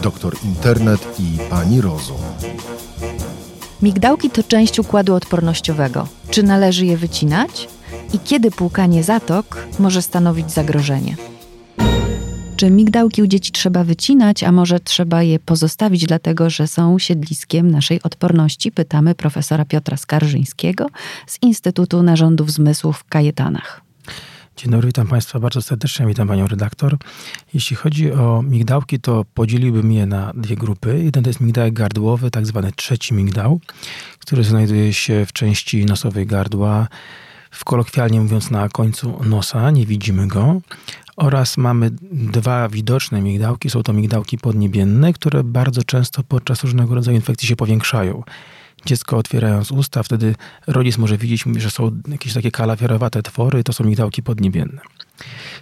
doktor 0.00 0.36
Internet 0.44 1.20
i 1.20 1.38
pani 1.50 1.80
Rozum. 1.80 2.16
Migdałki 3.82 4.30
to 4.30 4.42
część 4.42 4.78
układu 4.78 5.14
odpornościowego. 5.14 6.08
Czy 6.30 6.42
należy 6.42 6.86
je 6.86 6.96
wycinać? 6.96 7.68
I 8.12 8.18
kiedy 8.18 8.50
płukanie 8.50 9.04
zatok 9.04 9.66
może 9.78 10.02
stanowić 10.02 10.52
zagrożenie? 10.52 11.16
Czy 12.56 12.70
migdałki 12.70 13.22
u 13.22 13.26
dzieci 13.26 13.52
trzeba 13.52 13.84
wycinać, 13.84 14.42
a 14.42 14.52
może 14.52 14.80
trzeba 14.80 15.22
je 15.22 15.38
pozostawić, 15.38 16.06
dlatego 16.06 16.50
że 16.50 16.66
są 16.66 16.98
siedliskiem 16.98 17.70
naszej 17.70 18.02
odporności? 18.02 18.72
Pytamy 18.72 19.14
profesora 19.14 19.64
Piotra 19.64 19.96
Skarżyńskiego 19.96 20.86
z 21.26 21.38
Instytutu 21.42 22.02
Narządów 22.02 22.52
Zmysłów 22.52 22.98
w 22.98 23.04
Kajetanach. 23.04 23.89
Dzień 24.56 24.70
dobry, 24.70 24.86
witam 24.86 25.06
Państwa 25.06 25.40
bardzo 25.40 25.62
serdecznie, 25.62 26.06
witam 26.06 26.28
Panią 26.28 26.46
redaktor. 26.46 26.96
Jeśli 27.54 27.76
chodzi 27.76 28.12
o 28.12 28.42
migdałki, 28.42 29.00
to 29.00 29.24
podzieliłbym 29.34 29.92
je 29.92 30.06
na 30.06 30.32
dwie 30.34 30.56
grupy. 30.56 31.02
Jeden 31.04 31.24
to 31.24 31.30
jest 31.30 31.40
migdałek 31.40 31.74
gardłowy, 31.74 32.30
tak 32.30 32.46
zwany 32.46 32.72
trzeci 32.72 33.14
migdał, 33.14 33.60
który 34.18 34.44
znajduje 34.44 34.92
się 34.92 35.26
w 35.26 35.32
części 35.32 35.86
nosowej 35.86 36.26
gardła, 36.26 36.88
w 37.50 37.64
kolokwialnie 37.64 38.20
mówiąc 38.20 38.50
na 38.50 38.68
końcu 38.68 39.24
nosa, 39.24 39.70
nie 39.70 39.86
widzimy 39.86 40.28
go. 40.28 40.60
Oraz 41.16 41.56
mamy 41.56 41.90
dwa 42.12 42.68
widoczne 42.68 43.20
migdałki, 43.20 43.70
są 43.70 43.82
to 43.82 43.92
migdałki 43.92 44.38
podniebienne, 44.38 45.12
które 45.12 45.44
bardzo 45.44 45.82
często 45.82 46.22
podczas 46.22 46.62
różnego 46.62 46.94
rodzaju 46.94 47.16
infekcji 47.16 47.48
się 47.48 47.56
powiększają 47.56 48.22
dziecko 48.86 49.16
otwierając 49.16 49.70
usta, 49.70 50.02
wtedy 50.02 50.34
rodzic 50.66 50.98
może 50.98 51.18
widzieć, 51.18 51.44
że 51.56 51.70
są 51.70 52.00
jakieś 52.08 52.34
takie 52.34 52.50
kalafiorowate 52.50 53.22
twory, 53.22 53.64
to 53.64 53.72
są 53.72 53.84
migdałki 53.84 54.22
podniebienne. 54.22 54.80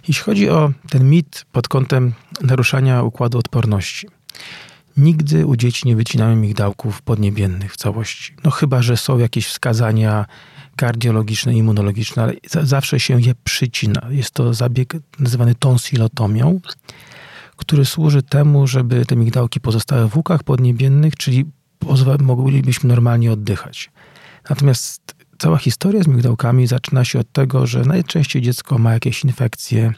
Jeśli 0.07 0.23
chodzi 0.23 0.49
o 0.49 0.71
ten 0.89 1.09
mit 1.09 1.45
pod 1.51 1.67
kątem 1.67 2.13
naruszania 2.41 3.03
układu 3.03 3.37
odporności, 3.37 4.07
nigdy 4.97 5.45
u 5.45 5.55
dzieci 5.55 5.87
nie 5.87 5.95
wycinamy 5.95 6.35
migdałków 6.35 7.01
podniebiennych 7.01 7.73
w 7.73 7.77
całości. 7.77 8.33
No 8.43 8.51
chyba, 8.51 8.81
że 8.81 8.97
są 8.97 9.17
jakieś 9.17 9.47
wskazania 9.47 10.25
kardiologiczne, 10.75 11.53
immunologiczne, 11.53 12.23
ale 12.23 12.33
zawsze 12.63 12.99
się 12.99 13.21
je 13.21 13.33
przycina. 13.43 14.01
Jest 14.09 14.31
to 14.31 14.53
zabieg 14.53 14.93
nazywany 15.19 15.55
tonsilotomią, 15.55 16.59
który 17.55 17.85
służy 17.85 18.23
temu, 18.23 18.67
żeby 18.67 19.05
te 19.05 19.15
migdałki 19.15 19.59
pozostały 19.59 20.09
w 20.09 20.15
łukach 20.15 20.43
podniebiennych, 20.43 21.15
czyli 21.15 21.45
moglibyśmy 22.19 22.89
normalnie 22.89 23.31
oddychać. 23.31 23.91
Natomiast 24.49 25.15
cała 25.37 25.57
historia 25.57 26.03
z 26.03 26.07
migdałkami 26.07 26.67
zaczyna 26.67 27.05
się 27.05 27.19
od 27.19 27.31
tego, 27.31 27.67
że 27.67 27.81
najczęściej 27.81 28.41
dziecko 28.41 28.77
ma 28.77 28.93
jakieś 28.93 29.23
infekcje, 29.23 29.93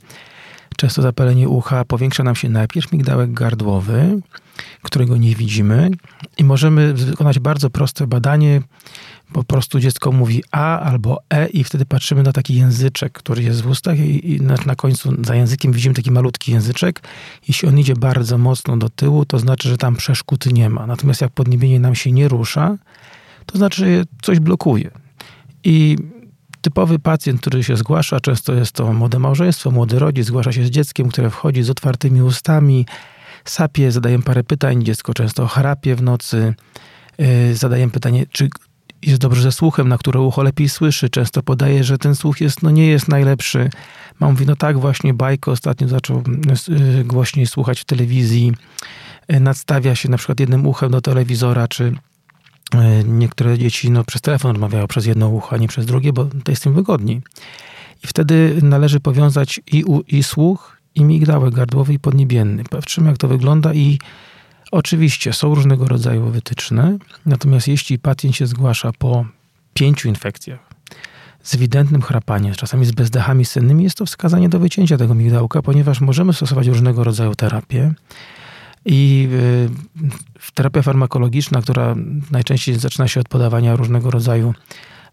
często 0.78 1.02
zapalenie 1.02 1.50
ucha, 1.50 1.86
powiększa 1.86 2.24
nam 2.24 2.36
się 2.36 2.50
najpierw 2.50 2.92
migdałek 2.92 3.34
gardłowy, 3.34 4.20
którego 4.82 5.18
nie 5.18 5.36
widzimy 5.36 5.90
i 6.38 6.44
możemy 6.44 6.94
wykonać 6.94 7.40
bardzo 7.40 7.70
proste 7.70 8.08
badanie. 8.08 8.62
Po 9.34 9.44
prostu 9.44 9.80
dziecko 9.80 10.12
mówi 10.12 10.44
A 10.52 10.80
albo 10.80 11.18
E 11.30 11.48
i 11.48 11.64
wtedy 11.64 11.86
patrzymy 11.86 12.24
na 12.24 12.32
taki 12.32 12.56
języczek, 12.56 13.14
który 13.14 13.44
jest 13.44 13.62
w 13.62 13.68
ustach 13.68 14.00
i, 14.00 14.34
i 14.34 14.42
na, 14.42 14.56
na, 14.66 14.76
końcu 14.76 15.24
za 15.26 15.36
językiem 15.36 15.72
widzimy 15.72 15.96
taki 15.96 16.12
malutki 16.12 16.52
języczek. 16.52 17.02
Jeśli 17.48 17.68
on 17.68 17.80
idzie 17.80 17.96
bardzo 17.96 18.38
mocno 18.38 18.78
do 18.78 18.90
tyłu, 18.90 19.26
to 19.26 19.40
znaczy, 19.40 19.70
że 19.70 19.78
tam 19.78 19.96
przeszkód 19.96 20.46
nie 20.46 20.70
ma. 20.70 20.88
Natomiast 20.88 21.22
jak 21.22 21.32
podniebienie 21.32 21.80
nam 21.80 21.96
się 21.96 22.12
nie 22.12 22.28
rusza, 22.28 22.78
to 23.46 23.58
znaczy, 23.58 23.98
że 23.98 24.04
coś 24.22 24.40
blokuje. 24.40 24.92
I 25.64 25.98
typowy 26.62 27.00
pacjent, 27.00 27.42
który 27.42 27.64
się 27.64 27.78
zgłasza, 27.78 28.20
często 28.20 28.54
jest 28.54 28.72
to 28.72 28.94
młode 28.94 29.20
małżeństwo, 29.20 29.72
młody 29.72 30.00
rodzic, 30.00 30.26
zgłasza 30.26 30.52
się 30.52 30.66
z 30.66 30.70
dzieckiem, 30.70 31.10
które 31.10 31.30
wchodzi 31.30 31.64
z 31.64 31.70
otwartymi 31.70 32.22
ustami, 32.22 32.86
sapie, 33.46 33.92
zadaję 33.92 34.22
parę 34.22 34.44
pytań, 34.44 34.84
dziecko 34.84 35.14
często 35.14 35.48
chrapie 35.48 35.96
w 35.96 36.02
nocy, 36.02 36.54
y, 37.22 37.56
zadaję 37.56 37.90
pytanie, 37.90 38.26
czy 38.32 38.50
jest 39.04 39.22
dobrze 39.22 39.42
ze 39.42 39.52
słuchem, 39.52 39.88
na 39.88 39.98
które 39.98 40.20
ucho 40.20 40.44
lepiej 40.44 40.70
słyszy. 40.70 41.10
Często 41.10 41.44
podaje, 41.44 41.84
że 41.84 41.98
ten 41.98 42.16
słuch 42.16 42.42
jest, 42.42 42.64
no 42.64 42.70
nie 42.70 42.88
jest 42.88 43.08
najlepszy. 43.08 43.70
Mam 44.20 44.32
mówi, 44.32 44.46
no 44.46 44.56
tak, 44.56 44.80
właśnie 44.80 45.14
bajko 45.14 45.52
ostatnio 45.52 45.88
zaczął 45.88 46.24
y, 47.00 47.04
głośniej 47.04 47.48
słuchać 47.48 47.80
w 47.80 47.86
telewizji. 47.86 48.52
Y, 49.34 49.40
nadstawia 49.40 49.96
się 49.96 50.10
na 50.10 50.18
przykład 50.18 50.40
jednym 50.40 50.68
uchem 50.68 50.92
do 50.92 51.02
telewizora, 51.02 51.68
czy 51.68 51.96
niektóre 53.06 53.58
dzieci 53.58 53.92
no, 53.92 54.04
przez 54.04 54.22
telefon 54.22 54.52
rozmawiają 54.52 54.88
przez 54.88 55.06
jedno 55.06 55.30
ucho, 55.30 55.56
a 55.56 55.58
nie 55.58 55.68
przez 55.68 55.86
drugie, 55.86 56.14
bo 56.14 56.26
to 56.44 56.52
jest 56.52 56.66
im 56.66 56.74
wygodniej. 56.74 57.22
I 58.04 58.08
wtedy 58.08 58.60
należy 58.62 59.00
powiązać 59.00 59.62
i, 59.72 59.84
u, 59.84 60.02
i 60.02 60.24
słuch, 60.24 60.78
i 60.96 61.04
migdałek 61.04 61.54
gardłowy 61.54 61.94
i 61.94 62.00
podniebienny. 62.00 62.64
Patrzymy, 62.70 63.10
jak 63.10 63.18
to 63.18 63.28
wygląda 63.28 63.74
i 63.74 64.00
oczywiście 64.72 65.34
są 65.34 65.56
różnego 65.56 65.88
rodzaju 65.88 66.26
wytyczne, 66.26 66.98
natomiast 67.26 67.68
jeśli 67.68 68.00
pacjent 68.00 68.36
się 68.36 68.48
zgłasza 68.48 68.92
po 68.98 69.26
pięciu 69.74 70.08
infekcjach, 70.08 70.60
z 71.44 71.56
ewidentnym 71.56 72.02
chrapaniem, 72.02 72.56
czasami 72.56 72.86
z 72.86 72.92
bezdechami 72.92 73.46
sennymi, 73.46 73.84
jest 73.84 73.98
to 73.98 74.06
wskazanie 74.06 74.50
do 74.50 74.60
wycięcia 74.60 74.98
tego 74.98 75.16
migdałka, 75.16 75.62
ponieważ 75.62 76.02
możemy 76.02 76.34
stosować 76.34 76.68
różnego 76.68 77.04
rodzaju 77.04 77.36
terapię. 77.36 77.94
I 78.86 79.30
y, 79.32 80.52
terapia 80.54 80.82
farmakologiczna, 80.82 81.62
która 81.62 81.96
najczęściej 82.32 82.80
zaczyna 82.80 83.08
się 83.08 83.20
od 83.20 83.30
podawania 83.30 83.76
różnego 83.76 84.12
rodzaju 84.12 84.54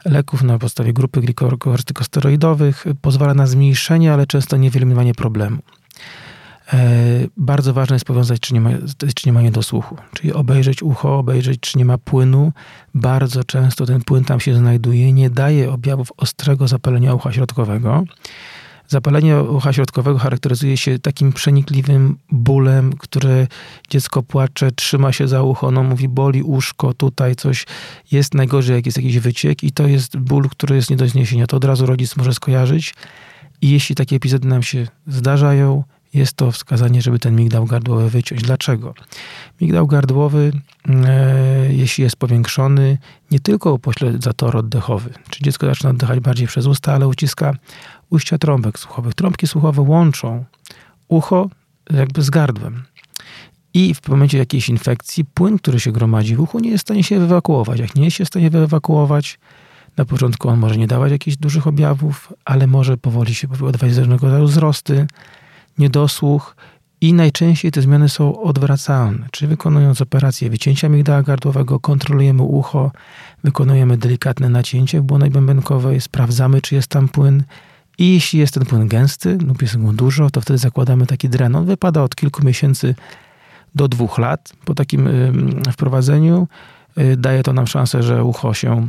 leków 0.04 0.42
na 0.42 0.58
podstawie 0.58 0.92
grupy 0.92 1.20
glikortykosteroidowych 1.20 2.84
pozwala 3.02 3.34
na 3.34 3.46
zmniejszenie, 3.46 4.12
ale 4.12 4.26
często 4.26 4.56
nie 4.56 4.70
wyeliminowanie 4.70 5.14
problemu. 5.14 5.58
E, 6.72 6.78
bardzo 7.36 7.72
ważne 7.72 7.96
jest 7.96 8.04
powiązać, 8.04 8.40
czy 8.40 8.54
nie, 8.54 8.60
ma, 8.60 8.70
czy 9.14 9.26
nie 9.26 9.32
ma 9.32 9.42
niedosłuchu. 9.42 9.96
Czyli 10.14 10.32
obejrzeć 10.32 10.82
ucho, 10.82 11.18
obejrzeć, 11.18 11.60
czy 11.60 11.78
nie 11.78 11.84
ma 11.84 11.98
płynu. 11.98 12.52
Bardzo 12.94 13.44
często 13.44 13.86
ten 13.86 14.00
płyn 14.00 14.24
tam 14.24 14.40
się 14.40 14.54
znajduje, 14.54 15.12
nie 15.12 15.30
daje 15.30 15.72
objawów 15.72 16.12
ostrego 16.16 16.68
zapalenia 16.68 17.14
ucha 17.14 17.32
środkowego. 17.32 18.04
Zapalenie 18.88 19.42
ucha 19.42 19.72
środkowego 19.72 20.18
charakteryzuje 20.18 20.76
się 20.76 20.98
takim 20.98 21.32
przenikliwym 21.32 22.18
bólem, 22.32 22.92
które 22.92 23.46
dziecko 23.90 24.22
płacze, 24.22 24.70
trzyma 24.70 25.12
się 25.12 25.28
za 25.28 25.42
ucho, 25.42 25.66
ono 25.66 25.82
mówi 25.82 26.08
boli 26.08 26.42
uszko, 26.42 26.94
tutaj 26.94 27.36
coś 27.36 27.66
jest 28.12 28.34
najgorzej, 28.34 28.76
jak 28.76 28.86
jest 28.86 28.98
jakiś 28.98 29.18
wyciek 29.18 29.64
i 29.64 29.72
to 29.72 29.86
jest 29.86 30.16
ból, 30.16 30.48
który 30.48 30.76
jest 30.76 30.90
nie 30.90 30.96
do 30.96 31.08
zniesienia. 31.08 31.46
To 31.46 31.56
od 31.56 31.64
razu 31.64 31.86
rodzic 31.86 32.16
może 32.16 32.34
skojarzyć 32.34 32.94
i 33.60 33.70
jeśli 33.70 33.94
takie 33.94 34.16
epizody 34.16 34.48
nam 34.48 34.62
się 34.62 34.86
zdarzają, 35.06 35.84
jest 36.18 36.32
to 36.32 36.52
wskazanie, 36.52 37.02
żeby 37.02 37.18
ten 37.18 37.36
migdał 37.36 37.66
gardłowy 37.66 38.10
wyciąć. 38.10 38.42
Dlaczego? 38.42 38.94
Migdał 39.60 39.86
gardłowy, 39.86 40.52
e, 40.88 41.72
jeśli 41.72 42.04
jest 42.04 42.16
powiększony, 42.16 42.98
nie 43.30 43.40
tylko 43.40 43.72
upośle 43.72 44.12
zator 44.22 44.56
oddechowy, 44.56 45.10
czy 45.30 45.44
dziecko 45.44 45.66
zaczyna 45.66 45.90
oddychać 45.90 46.20
bardziej 46.20 46.46
przez 46.46 46.66
usta, 46.66 46.92
ale 46.92 47.08
uciska 47.08 47.54
ujścia 48.10 48.38
trąbek 48.38 48.78
słuchowych. 48.78 49.14
Trąbki 49.14 49.46
słuchowe 49.46 49.82
łączą 49.82 50.44
ucho 51.08 51.50
jakby 51.90 52.22
z 52.22 52.30
gardłem. 52.30 52.82
I 53.74 53.94
w 53.94 54.08
momencie 54.08 54.38
jakiejś 54.38 54.68
infekcji 54.68 55.24
płyn, 55.24 55.58
który 55.58 55.80
się 55.80 55.92
gromadzi 55.92 56.36
w 56.36 56.40
uchu, 56.40 56.58
nie 56.58 56.70
jest 56.70 56.84
w 56.84 56.86
stanie 56.86 57.04
się 57.04 57.18
wyewakuować. 57.18 57.80
Jak 57.80 57.94
nie 57.94 58.04
jest 58.04 58.16
się 58.16 58.24
w 58.24 58.28
stanie 58.28 58.50
wyewakuować, 58.50 59.38
na 59.96 60.04
początku 60.04 60.48
on 60.48 60.58
może 60.58 60.76
nie 60.76 60.86
dawać 60.86 61.12
jakichś 61.12 61.36
dużych 61.36 61.66
objawów, 61.66 62.32
ale 62.44 62.66
może 62.66 62.96
powoli 62.96 63.34
się 63.34 63.48
powodować 63.48 63.96
różnego 63.96 64.26
rodzaju 64.26 64.46
wzrosty, 64.46 65.06
niedosłuch 65.78 66.56
i 67.00 67.12
najczęściej 67.12 67.72
te 67.72 67.82
zmiany 67.82 68.08
są 68.08 68.42
odwracalne. 68.42 69.26
Czyli 69.30 69.48
wykonując 69.48 70.00
operację 70.00 70.50
wycięcia 70.50 70.88
migdała 70.88 71.22
gardłowego, 71.22 71.80
kontrolujemy 71.80 72.42
ucho, 72.42 72.90
wykonujemy 73.44 73.98
delikatne 73.98 74.48
nacięcie 74.48 75.00
w 75.00 75.04
błonej 75.04 75.30
bębenkowej, 75.30 76.00
sprawdzamy, 76.00 76.60
czy 76.60 76.74
jest 76.74 76.88
tam 76.88 77.08
płyn 77.08 77.42
i 77.98 78.14
jeśli 78.14 78.38
jest 78.38 78.54
ten 78.54 78.66
płyn 78.66 78.88
gęsty 78.88 79.38
lub 79.46 79.62
jest 79.62 79.82
go 79.82 79.92
dużo, 79.92 80.30
to 80.30 80.40
wtedy 80.40 80.58
zakładamy 80.58 81.06
taki 81.06 81.28
dren. 81.28 81.56
On 81.56 81.66
wypada 81.66 82.02
od 82.02 82.16
kilku 82.16 82.44
miesięcy 82.44 82.94
do 83.74 83.88
dwóch 83.88 84.18
lat. 84.18 84.52
Po 84.64 84.74
takim 84.74 85.08
wprowadzeniu 85.72 86.48
y, 86.98 87.16
daje 87.16 87.42
to 87.42 87.52
nam 87.52 87.66
szansę, 87.66 88.02
że 88.02 88.24
ucho 88.24 88.54
się 88.54 88.88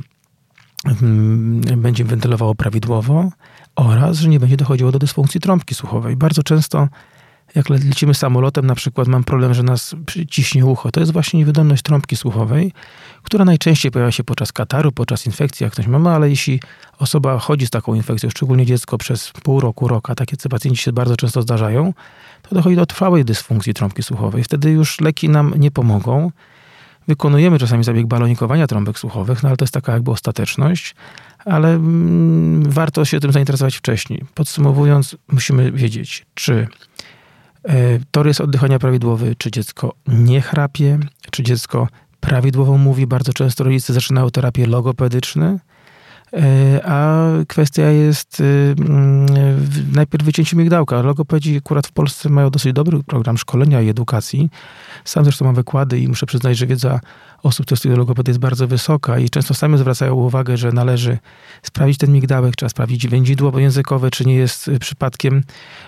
będzie 1.78 2.06
wentylowało 2.06 2.56
prawidłowo 2.56 3.30
oraz, 3.80 4.18
że 4.18 4.30
nie 4.30 4.40
będzie 4.40 4.58
dochodziło 4.58 4.92
do 4.92 5.00
dysfunkcji 5.00 5.42
trąbki 5.42 5.76
słuchowej. 5.76 6.16
Bardzo 6.16 6.44
często 6.44 6.88
jak 7.56 7.70
lecimy 7.70 8.14
samolotem, 8.14 8.66
na 8.66 8.76
przykład 8.76 9.08
mam 9.08 9.24
problem, 9.24 9.54
że 9.54 9.64
nas 9.64 9.96
ciśnie 10.30 10.66
ucho. 10.66 10.92
To 10.92 11.00
jest 11.00 11.14
właśnie 11.14 11.40
niewydolność 11.40 11.84
trąbki 11.84 12.16
słuchowej, 12.16 12.74
która 13.24 13.46
najczęściej 13.46 13.92
pojawia 13.92 14.12
się 14.12 14.24
podczas 14.24 14.52
kataru, 14.52 14.92
podczas 14.92 15.26
infekcji, 15.26 15.64
jak 15.64 15.74
ktoś 15.74 15.88
ma, 15.88 16.16
ale 16.16 16.30
jeśli 16.30 16.60
osoba 17.00 17.40
chodzi 17.40 17.68
z 17.68 17.70
taką 17.70 17.94
infekcją, 17.94 18.30
szczególnie 18.30 18.66
dziecko 18.66 18.98
przez 18.98 19.32
pół 19.32 19.60
roku, 19.60 19.88
rok, 19.88 20.10
a 20.10 20.16
takie 20.16 20.38
pacjenci 20.50 20.84
się 20.84 20.94
bardzo 20.94 21.18
często 21.18 21.42
zdarzają, 21.42 21.94
to 22.50 22.56
dochodzi 22.56 22.76
do 22.76 22.86
trwałej 22.86 23.26
dysfunkcji 23.26 23.74
trąbki 23.74 24.04
słuchowej. 24.04 24.44
Wtedy 24.44 24.72
już 24.72 25.02
leki 25.02 25.30
nam 25.30 25.54
nie 25.58 25.72
pomogą. 25.72 26.32
Wykonujemy 27.08 27.60
czasami 27.60 27.84
zabieg 27.84 28.08
balonikowania 28.08 28.68
trąbek 28.68 29.00
słuchowych, 29.00 29.44
no 29.44 29.50
ale 29.50 29.58
to 29.58 29.66
jest 29.66 29.74
taka 29.74 29.94
jakby 29.94 30.12
ostateczność, 30.12 30.96
ale 31.46 31.74
mm, 31.74 32.70
warto 32.70 33.06
się 33.06 33.20
tym 33.20 33.32
zainteresować 33.32 33.76
wcześniej. 33.76 34.26
Podsumowując, 34.34 35.18
musimy 35.32 35.72
wiedzieć, 35.72 36.26
czy 36.34 36.68
Tor 38.12 38.28
jest 38.28 38.42
oddychania 38.42 38.80
prawidłowy, 38.80 39.36
czy 39.38 39.52
dziecko 39.52 39.94
nie 40.08 40.42
chrapie, 40.42 41.00
czy 41.32 41.44
dziecko 41.44 41.88
prawidłowo 42.20 42.78
mówi. 42.78 43.08
Bardzo 43.08 43.34
często 43.34 43.64
rodzice 43.64 43.94
zaczynają 43.94 44.30
terapię 44.30 44.66
logopedyczne, 44.66 45.60
E, 46.34 46.82
a 46.86 47.28
kwestia 47.48 47.84
jest 47.84 48.40
y, 48.40 48.76
najpierw 49.94 50.26
wycięcie 50.26 50.58
migdałka. 50.58 51.02
Logopedzi 51.02 51.58
akurat 51.58 51.88
w 51.88 51.92
Polsce 51.92 52.30
mają 52.30 52.50
dosyć 52.50 52.74
dobry 52.74 53.04
program 53.04 53.38
szkolenia 53.38 53.82
i 53.82 53.90
edukacji. 53.90 54.50
Sam 55.06 55.24
zresztą 55.24 55.46
mam 55.46 55.56
wykłady 55.56 56.00
i 56.00 56.08
muszę 56.08 56.26
przyznać, 56.26 56.58
że 56.58 56.68
wiedza 56.68 57.00
osób, 57.44 57.66
które 57.66 57.78
studiują 57.78 58.06
jest 58.28 58.40
bardzo 58.40 58.68
wysoka 58.68 59.20
i 59.20 59.30
często 59.30 59.54
sami 59.54 59.78
zwracają 59.78 60.14
uwagę, 60.14 60.58
że 60.58 60.72
należy 60.72 61.18
sprawdzić 61.64 61.98
ten 61.98 62.12
migdałek, 62.12 62.56
trzeba 62.56 62.70
sprawdzić 62.70 63.08
wędzidło 63.08 63.60
językowe, 63.60 64.12
czy 64.12 64.26
nie 64.26 64.36
jest 64.36 64.68
y, 64.68 64.80
przypadkiem 64.80 65.44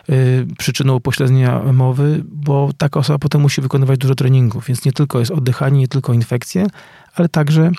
y, 0.09 0.47
przyczyną 0.57 0.95
upośledzenia 0.95 1.59
mowy, 1.73 2.23
bo 2.25 2.69
taka 2.77 2.99
osoba 2.99 3.19
potem 3.19 3.41
musi 3.41 3.61
wykonywać 3.61 3.99
dużo 3.99 4.15
treningów, 4.15 4.65
więc 4.65 4.85
nie 4.85 4.91
tylko 4.91 5.19
jest 5.19 5.31
oddychanie, 5.31 5.79
nie 5.79 5.87
tylko 5.87 6.13
infekcje, 6.13 6.67
ale 7.15 7.29
także 7.29 7.71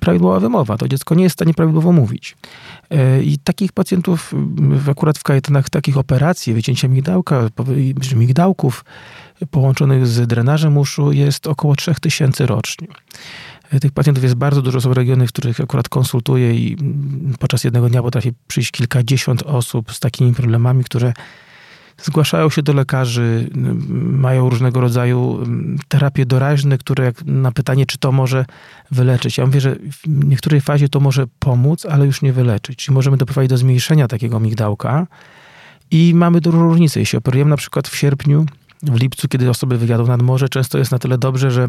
prawidłowa 0.00 0.40
wymowa. 0.40 0.76
To 0.78 0.88
dziecko 0.88 1.14
nie 1.14 1.22
jest 1.22 1.32
w 1.32 1.38
stanie 1.38 1.54
prawidłowo 1.54 1.92
mówić. 1.92 2.36
E, 2.90 3.22
I 3.22 3.38
takich 3.38 3.72
pacjentów, 3.72 4.34
akurat 4.90 5.18
w 5.18 5.22
kajetanach 5.22 5.70
takich 5.70 5.98
operacji, 5.98 6.54
wycięcia 6.54 6.88
migdałka, 6.88 7.48
migdałków 8.16 8.84
połączonych 9.50 10.06
z 10.06 10.26
drenażem 10.26 10.78
uszu 10.78 11.12
jest 11.12 11.46
około 11.46 11.76
3000 11.76 12.46
rocznie. 12.46 12.88
Tych 13.80 13.92
pacjentów 13.92 14.22
jest 14.24 14.34
bardzo 14.34 14.62
dużo, 14.62 14.80
są 14.80 14.94
regiony, 14.94 15.26
w 15.26 15.32
których 15.32 15.60
akurat 15.60 15.88
konsultuję 15.88 16.54
i 16.54 16.76
podczas 17.38 17.64
jednego 17.64 17.88
dnia 17.88 18.02
potrafi 18.02 18.32
przyjść 18.46 18.70
kilkadziesiąt 18.70 19.42
osób 19.42 19.92
z 19.92 20.00
takimi 20.00 20.34
problemami, 20.34 20.84
które 20.84 21.12
zgłaszają 22.02 22.50
się 22.50 22.62
do 22.62 22.72
lekarzy, 22.72 23.50
mają 23.94 24.50
różnego 24.50 24.80
rodzaju 24.80 25.46
terapie 25.88 26.26
doraźne, 26.26 26.78
które 26.78 27.04
jak 27.04 27.24
na 27.24 27.52
pytanie, 27.52 27.86
czy 27.86 27.98
to 27.98 28.12
może 28.12 28.44
wyleczyć. 28.90 29.38
Ja 29.38 29.46
mówię, 29.46 29.60
że 29.60 29.76
w 29.76 30.24
niektórej 30.24 30.60
fazie 30.60 30.88
to 30.88 31.00
może 31.00 31.24
pomóc, 31.38 31.86
ale 31.86 32.06
już 32.06 32.22
nie 32.22 32.32
wyleczyć. 32.32 32.90
Możemy 32.90 33.16
doprowadzić 33.16 33.50
do 33.50 33.56
zmniejszenia 33.56 34.08
takiego 34.08 34.40
migdałka 34.40 35.06
i 35.90 36.12
mamy 36.14 36.40
dużą 36.40 36.62
różnicę. 36.62 37.00
Jeśli 37.00 37.18
operujemy 37.18 37.50
na 37.50 37.56
przykład 37.56 37.88
w 37.88 37.96
sierpniu, 37.96 38.46
w 38.82 39.00
lipcu, 39.00 39.28
kiedy 39.28 39.50
osoby 39.50 39.78
wyjadą 39.78 40.06
nad 40.06 40.22
morze, 40.22 40.48
często 40.48 40.78
jest 40.78 40.92
na 40.92 40.98
tyle 40.98 41.18
dobrze, 41.18 41.50
że 41.50 41.68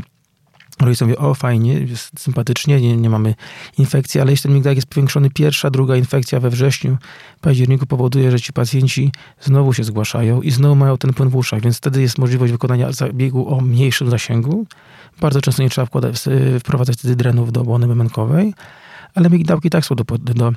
Rodzice 0.82 1.06
mówią, 1.06 1.18
o 1.18 1.34
fajnie, 1.34 1.74
jest 1.74 2.20
sympatycznie, 2.20 2.82
nie, 2.82 2.98
nie 2.98 3.10
mamy 3.10 3.36
infekcji, 3.78 4.22
ale 4.22 4.32
jeśli 4.32 4.44
ten 4.44 4.54
migdałek 4.54 4.78
jest 4.78 4.88
powiększony, 4.88 5.30
pierwsza, 5.30 5.70
druga 5.70 5.96
infekcja 5.96 6.40
we 6.40 6.50
wrześniu, 6.50 6.98
październiku 7.42 7.86
powoduje, 7.86 8.32
że 8.32 8.40
ci 8.40 8.54
pacjenci 8.54 9.12
znowu 9.42 9.74
się 9.74 9.84
zgłaszają 9.84 10.42
i 10.42 10.52
znowu 10.52 10.76
mają 10.76 10.98
ten 10.98 11.14
płyn 11.14 11.30
w 11.30 11.36
uszach, 11.36 11.62
więc 11.62 11.78
wtedy 11.78 12.02
jest 12.02 12.18
możliwość 12.18 12.52
wykonania 12.52 12.92
zabiegu 12.92 13.56
o 13.56 13.62
mniejszym 13.62 14.10
zasięgu. 14.10 14.66
Bardzo 15.22 15.42
często 15.42 15.64
nie 15.64 15.70
trzeba 15.70 15.86
wkładać, 15.86 16.16
wprowadzać 16.60 16.98
wtedy 16.98 17.16
drenów 17.16 17.52
do 17.52 17.64
błony 17.64 17.88
memenkowej, 17.88 18.54
ale 19.16 19.30
migdałki 19.30 19.70
tak 19.70 19.86
są 19.86 19.96
do, 19.96 20.04
do 20.18 20.54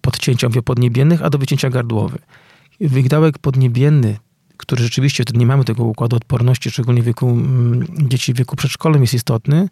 podcięcia 0.00 0.48
podniebiennych, 0.64 1.22
a 1.22 1.30
do 1.30 1.38
wycięcia 1.38 1.70
gardłowych. 1.70 2.20
Migdałek 2.80 3.38
podniebienny 3.38 4.16
który 4.60 4.82
rzeczywiście 4.84 5.22
wtedy 5.22 5.38
nie 5.38 5.46
mamy 5.46 5.64
tego 5.64 5.84
układu 5.84 6.16
odporności, 6.16 6.70
szczególnie 6.70 7.02
w 7.02 7.04
wieku 7.04 7.28
mm, 7.28 7.86
dzieci 8.08 8.34
w 8.34 8.36
wieku 8.36 8.56
przedszkolnym 8.56 9.02
jest 9.02 9.14
istotny, 9.14 9.68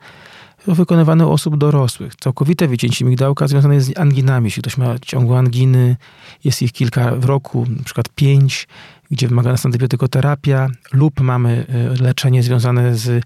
wykonywane 0.66 1.26
u 1.26 1.31
osób 1.31 1.58
dorosłych. 1.58 2.16
Całkowite 2.16 2.69
wycięcie 2.69 3.05
migdałka 3.05 3.49
związane 3.49 3.75
jest 3.75 3.87
z 3.87 3.99
anginami. 3.99 4.46
Jeśli 4.46 4.62
ktoś 4.62 4.76
ma 4.76 4.99
ciągłe 4.99 5.38
anginy, 5.38 5.96
jest 6.44 6.62
ich 6.62 6.72
kilka 6.72 7.16
w 7.16 7.25
roku, 7.25 7.66
na 7.76 7.82
przykład 7.82 8.08
pięć, 8.08 8.69
gdzie 9.10 9.28
wymaga 9.28 9.50
nas 9.50 9.66
antybiotykoterapia, 9.66 10.69
lub 10.93 11.20
mamy 11.20 11.66
e, 11.69 12.02
leczenie 12.02 12.43
związane 12.43 12.96
z 12.96 13.08
e, 13.08 13.22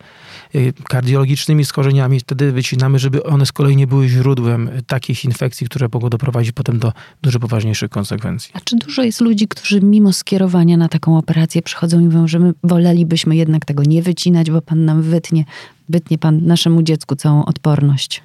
kardiologicznymi 0.89 1.65
schorzeniami, 1.65 2.21
wtedy 2.21 2.53
wycinamy, 2.53 2.99
żeby 2.99 3.25
one 3.25 3.47
z 3.47 3.53
kolei 3.53 3.77
nie 3.77 3.87
były 3.87 4.09
źródłem 4.09 4.71
takich 4.87 5.25
infekcji, 5.25 5.67
które 5.67 5.89
mogą 5.93 6.09
doprowadzić 6.09 6.53
potem 6.53 6.79
do 6.79 6.93
dużo 7.23 7.41
poważniejszych 7.41 7.91
konsekwencji. 7.91 8.51
A 8.55 8.61
czy 8.61 8.77
dużo 8.77 9.03
jest 9.03 9.21
ludzi, 9.21 9.49
którzy 9.49 9.81
mimo 9.81 10.13
skierowania 10.13 10.77
na 10.77 10.89
taką 10.89 11.19
operację 11.19 11.63
przychodzą 11.63 12.01
i 12.01 12.05
mówią, 12.05 12.29
że 12.29 12.39
my 12.39 12.53
wolelibyśmy 12.65 13.37
jednak 13.37 13.65
tego 13.65 13.83
nie 13.83 14.03
wycinać, 14.03 14.51
bo 14.51 14.63
pan 14.63 14.85
nam 14.85 15.03
wytnie, 15.03 15.45
wytnie 15.93 16.19
pan 16.19 16.47
naszemu 16.47 16.83
dziecku 16.83 17.17
całą 17.17 17.45
odporność? 17.45 18.23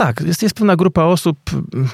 Tak, 0.00 0.20
jest, 0.20 0.42
jest 0.42 0.54
pewna 0.54 0.76
grupa 0.76 1.02
osób, 1.02 1.38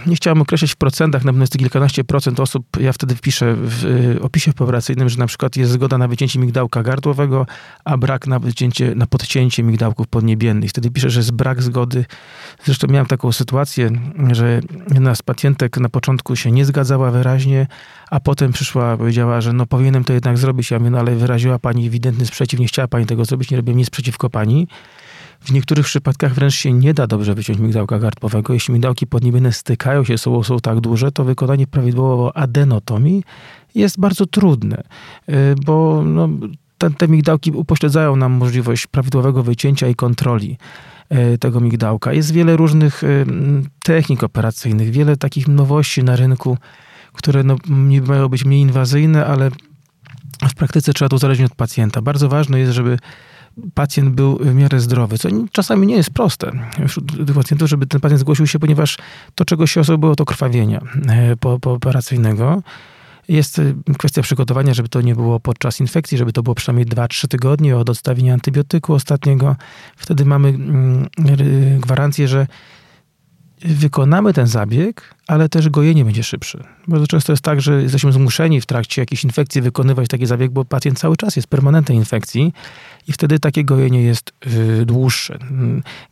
nie 0.07 0.17
chciałem 0.17 0.43
określić 0.43 0.73
w 0.73 0.77
procentach, 0.77 1.25
na 1.25 1.33
pewno 1.33 1.43
jest 1.43 1.59
kilkanaście 1.59 2.05
procent 2.05 2.41
osób. 2.41 2.67
Ja 2.81 2.93
wtedy 2.93 3.17
wpiszę 3.17 3.55
w 3.59 3.85
y, 3.85 4.23
opisie 4.23 4.51
operacyjnym, 4.51 5.09
że 5.09 5.19
na 5.19 5.27
przykład 5.27 5.57
jest 5.57 5.73
zgoda 5.73 5.99
na 5.99 6.09
wycięcie 6.09 6.39
migdałka 6.39 6.83
gardłowego, 6.83 7.47
a 7.85 7.97
brak 7.97 8.27
na, 8.27 8.39
wycięcie, 8.39 8.95
na 8.95 9.07
podcięcie 9.07 9.63
migdałków 9.63 10.07
podniebiennych. 10.07 10.71
Wtedy 10.71 10.91
piszę, 10.91 11.11
że 11.11 11.21
jest 11.21 11.33
brak 11.33 11.63
zgody. 11.63 12.05
Zresztą 12.65 12.87
miałem 12.91 13.07
taką 13.07 13.33
sytuację, 13.33 13.91
że 14.33 14.61
jedna 14.95 15.15
z 15.15 15.23
pacjentek 15.23 15.77
na 15.79 15.89
początku 15.89 16.37
się 16.37 16.53
nie 16.53 16.65
zgadzała 16.65 17.11
wyraźnie, 17.11 17.67
a 18.11 18.21
potem 18.21 18.53
przyszła, 18.53 18.97
powiedziała, 18.97 19.41
że 19.41 19.53
no 19.53 19.67
powinienem 19.67 20.05
to 20.05 20.13
jednak 20.13 20.39
zrobić. 20.39 20.71
Ja 20.71 20.79
mówię, 20.79 20.91
no 20.91 20.99
ale 20.99 21.17
wyraziła 21.17 21.59
pani 21.59 21.87
ewidentny 21.87 22.27
sprzeciw, 22.27 22.61
nie 22.61 22.67
chciała 22.67 22.89
pani 22.89 23.07
tego 23.07 23.25
zrobić, 23.25 23.51
nie 23.51 23.57
robię 23.57 23.75
nic 23.75 23.91
przeciwko 23.91 24.31
pani. 24.31 24.69
W 25.47 25.53
niektórych 25.53 25.87
przypadkach 25.87 26.35
wręcz 26.35 26.55
się 26.55 26.73
nie 26.73 26.95
da 26.95 27.07
dobrze 27.07 27.35
wyciąć 27.35 27.59
migdałka 27.59 27.99
gardłowego. 27.99 28.53
Jeśli 28.53 28.75
migdałki 28.75 29.07
podniebienne 29.07 29.53
stykają 29.53 30.05
się 30.05 30.19
sobą, 30.19 30.43
są 30.43 30.59
tak 30.59 30.81
duże, 30.81 31.13
to 31.13 31.25
wykonanie 31.25 31.67
prawidłowo 31.67 32.37
adenotomii 32.37 33.25
jest 33.75 34.01
bardzo 34.01 34.27
trudne, 34.27 34.83
y, 35.29 35.33
bo 35.65 36.03
no, 36.07 36.29
te, 36.79 36.91
te 36.91 37.09
migdałki 37.09 37.51
upośledzają 37.51 38.17
nam 38.17 38.33
możliwość 38.33 38.87
prawidłowego 38.87 39.43
wycięcia 39.43 39.89
i 39.89 39.95
kontroli 39.95 40.59
y, 41.35 41.39
tego 41.39 41.61
migdałka. 41.61 42.13
Jest 42.13 42.33
wiele 42.33 42.57
różnych 42.57 43.05
y, 43.05 43.27
technik 43.85 44.23
operacyjnych, 44.23 44.91
wiele 44.91 45.17
takich 45.17 45.49
nowości 45.49 46.05
na 46.05 46.17
rynku, 46.17 46.59
które 47.13 47.45
no, 47.45 47.57
mają 48.09 48.29
być 48.29 48.45
mniej 48.45 48.61
inwazyjne, 48.61 49.27
ale 49.27 49.51
w 50.49 50.55
praktyce 50.55 50.93
trzeba 50.93 51.09
to 51.09 51.17
uzależnić 51.17 51.51
od 51.51 51.57
pacjenta. 51.57 52.03
Bardzo 52.03 52.29
ważne 52.29 52.59
jest, 52.59 52.73
żeby 52.73 52.99
pacjent 53.75 54.11
był 54.11 54.37
w 54.37 54.55
miarę 54.55 54.81
zdrowy, 54.81 55.19
co 55.19 55.29
czasami 55.53 55.87
nie 55.87 55.97
jest 55.97 56.11
proste 56.11 56.53
wśród 56.89 57.33
pacjentów, 57.35 57.69
żeby 57.69 57.87
ten 57.87 58.01
pacjent 58.01 58.21
zgłosił 58.21 58.47
się, 58.47 58.59
ponieważ 58.59 58.99
to, 59.35 59.45
czego 59.45 59.67
się 59.67 59.81
osoby 59.81 59.99
było 59.99 60.17
to 60.17 60.25
krwawienia 60.25 60.81
e, 61.09 61.37
po, 61.37 61.59
pooperacyjnego. 61.59 62.63
Jest 63.29 63.59
e, 63.59 63.75
kwestia 63.99 64.23
przygotowania, 64.23 64.75
żeby 64.75 64.89
to 64.89 65.01
nie 65.01 65.15
było 65.15 65.41
podczas 65.41 65.81
infekcji, 65.81 66.19
żeby 66.19 66.33
to 66.33 66.43
było 66.43 66.55
przynajmniej 66.55 66.87
2-3 66.87 67.29
tygodnie 67.29 67.77
od 67.77 67.91
odstawienia 67.91 68.35
antybiotyku 68.35 68.95
ostatniego. 68.95 69.57
Wtedy 69.97 70.25
mamy 70.25 70.49
mm, 70.49 71.09
gwarancję, 71.81 72.29
że 72.29 72.47
wykonamy 73.65 74.33
ten 74.33 74.47
zabieg, 74.47 75.15
ale 75.27 75.49
też 75.49 75.69
gojenie 75.69 76.05
będzie 76.05 76.23
szybsze. 76.23 76.65
Bardzo 76.89 77.07
często 77.07 77.33
jest 77.33 77.43
tak, 77.43 77.61
że 77.61 77.83
jesteśmy 77.83 78.13
zmuszeni 78.13 78.61
w 78.61 78.67
trakcie 78.67 79.03
jakiejś 79.03 79.25
infekcji 79.25 79.63
wykonywać 79.63 80.09
taki 80.09 80.27
zabieg, 80.27 80.51
bo 80.51 80.65
pacjent 80.65 80.99
cały 80.99 81.17
czas 81.17 81.37
jest 81.37 81.49
permanentnej 81.49 81.99
infekcji 81.99 82.53
i 83.09 83.13
wtedy 83.13 83.39
takie 83.39 83.65
gojenie 83.65 84.03
jest 84.03 84.33
y, 84.47 84.87
dłuższe. 84.87 85.39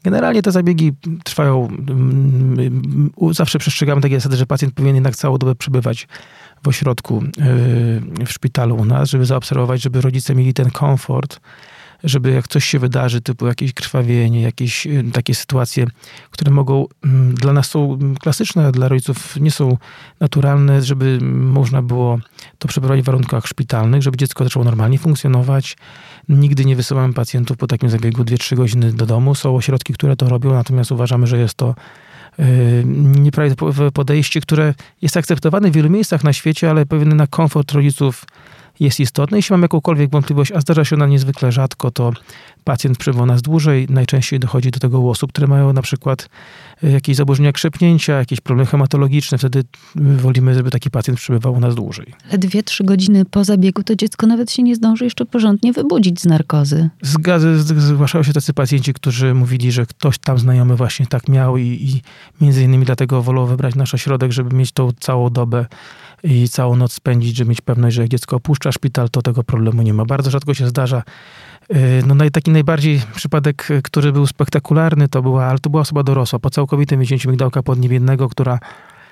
Generalnie 0.03 0.43
te 0.43 0.53
zabiegi 0.53 0.93
trwają, 1.25 1.69
y, 3.31 3.35
zawsze 3.35 3.59
przestrzegamy 3.59 4.03
takie 4.03 4.15
zasady, 4.15 4.37
że 4.37 4.47
pacjent 4.47 4.75
powinien 4.75 4.95
jednak 4.95 5.17
całą 5.17 5.39
dobę 5.39 5.55
przebywać 5.55 6.09
w 6.63 6.69
ośrodku, 6.69 7.23
y, 7.23 8.27
w 8.27 8.33
szpitalu 8.33 8.77
u 8.77 8.85
nas, 8.85 9.09
żeby 9.09 9.25
zaobserwować, 9.25 9.83
żeby 9.83 10.01
rodzice 10.01 10.35
mieli 10.35 10.55
ten 10.55 10.71
komfort, 10.71 11.41
żeby 12.05 12.31
jak 12.31 12.49
coś 12.49 12.65
się 12.65 12.79
wydarzy, 12.79 13.21
typu 13.21 13.47
jakieś 13.47 13.73
krwawienie, 13.73 14.43
jakieś 14.43 14.87
y, 14.87 15.05
takie 15.13 15.35
sytuacje, 15.35 15.87
które 16.31 16.51
mogą, 16.51 16.87
mm, 17.05 17.35
dla 17.35 17.53
nas 17.53 17.71
są 17.71 17.99
klasyczne, 18.21 18.67
a 18.67 18.73
dla 18.73 18.89
rodziców 18.89 19.37
nie 19.41 19.51
są 19.51 19.79
naturalne, 20.21 20.83
żeby 20.83 21.19
można 21.31 21.83
było 21.83 22.19
to 22.59 22.69
przeprowadzić 22.69 23.05
w 23.05 23.07
warunkach 23.07 23.47
szpitalnych, 23.47 24.03
żeby 24.03 24.17
dziecko 24.17 24.45
zaczęło 24.45 24.65
normalnie 24.65 24.99
funkcjonować. 24.99 25.77
Nigdy 26.29 26.65
nie 26.65 26.77
wysyłamy 26.77 27.15
pacjentów 27.15 27.57
po 27.57 27.67
takim 27.67 27.91
zabiegu 27.91 28.23
2-3 28.23 28.57
godziny 28.57 28.93
do 28.93 29.07
domu. 29.07 29.35
Są 29.35 29.57
ośrodki, 29.57 29.95
które 29.95 30.17
to 30.17 30.29
robią, 30.29 30.55
natomiast 30.55 30.93
uważamy, 30.93 31.27
że 31.27 31.39
jest 31.39 31.55
to 31.55 31.75
y, 32.39 32.85
nieprawidłowe 32.87 33.91
podejście, 33.91 34.41
które 34.41 34.75
jest 35.03 35.17
akceptowane 35.17 35.71
w 35.71 35.75
wielu 35.75 35.91
miejscach 35.91 36.25
na 36.25 36.33
świecie, 36.33 36.71
ale 36.71 36.87
pewien 36.87 37.17
na 37.17 37.27
komfort 37.27 37.73
rodziców 37.73 38.25
jest 38.81 39.01
istotne. 39.01 39.39
Jeśli 39.39 39.53
mam 39.53 39.63
jakąkolwiek 39.63 40.11
wątpliwość, 40.11 40.53
a 40.53 40.61
zdarza 40.61 40.85
się 40.85 40.97
ona 40.97 41.07
niezwykle 41.07 41.53
rzadko, 41.53 41.91
to 41.91 42.13
pacjent 42.65 42.99
przebywa 42.99 43.27
nas 43.27 43.43
dłużej. 43.43 43.87
Najczęściej 43.91 44.41
dochodzi 44.41 44.71
do 44.71 44.81
tego 44.81 45.01
u 45.01 45.09
osób, 45.09 45.33
które 45.33 45.47
mają 45.47 45.73
na 45.73 45.83
przykład 45.83 46.29
e, 46.83 46.91
jakieś 46.91 47.17
zaburzenia 47.17 47.53
krzepnięcia, 47.53 48.13
jakieś 48.19 48.41
problemy 48.41 48.67
hematologiczne. 48.67 49.39
Wtedy 49.39 49.65
wolimy, 49.97 50.55
żeby 50.55 50.71
taki 50.71 50.91
pacjent 50.91 51.19
przebywał 51.19 51.55
u 51.55 51.61
nas 51.61 51.75
dłużej. 51.75 52.07
Ale 52.29 52.39
dwie, 52.39 52.63
trzy 52.63 52.85
godziny 52.85 53.25
po 53.25 53.45
zabiegu 53.45 53.83
to 53.83 53.97
dziecko 53.97 54.27
nawet 54.27 54.51
się 54.51 54.63
nie 54.63 54.75
zdąży 54.75 55.05
jeszcze 55.05 55.27
porządnie 55.27 55.73
wybudzić 55.73 56.21
z 56.21 56.25
narkozy. 56.25 56.91
Zgadza, 57.03 57.47
zgłaszają 57.59 58.25
się 58.25 58.33
tacy 58.33 58.55
pacjenci, 58.55 58.95
którzy 58.95 59.35
mówili, 59.35 59.73
że 59.73 59.87
ktoś 59.87 60.19
tam 60.19 60.39
znajomy 60.39 60.77
właśnie 60.77 61.07
tak 61.07 61.29
miał 61.29 61.57
i, 61.57 61.63
i 61.63 62.03
między 62.45 62.63
innymi 62.63 62.85
dlatego 62.85 63.23
wolą 63.23 63.47
wybrać 63.47 63.75
nasz 63.75 63.95
ośrodek, 63.95 64.33
żeby 64.33 64.57
mieć 64.57 64.73
tą 64.73 64.93
całą 65.01 65.31
dobę 65.31 65.67
i 66.25 66.49
całą 66.49 66.77
noc 66.77 66.93
spędzić, 66.93 67.37
żeby 67.37 67.51
mieć 67.51 67.61
pewność, 67.61 67.97
że 67.97 68.03
jak 68.03 68.11
dziecko 68.11 68.37
opuszcza 68.37 68.73
szpital, 68.73 69.11
to 69.11 69.23
tego 69.23 69.45
problemu 69.45 69.83
nie 69.83 69.95
ma. 69.95 70.05
Bardzo 70.05 70.31
rzadko 70.31 70.55
się 70.55 70.69
zdarza. 70.69 71.03
Y, 71.73 72.03
no 72.07 72.15
taki 72.33 72.51
najbardziej 72.51 73.01
przypadek, 73.15 73.69
który 73.85 74.13
był 74.13 74.27
spektakularny, 74.27 75.09
to 75.09 75.23
była, 75.23 75.45
ale 75.45 75.59
to 75.59 75.71
była 75.71 75.81
osoba 75.81 76.03
dorosła, 76.03 76.39
po 76.39 76.51
całkowitym 76.51 76.99
wycięciu 76.99 77.31
migdałka 77.31 77.63
podniebiennego, 77.63 78.29
która 78.29 78.59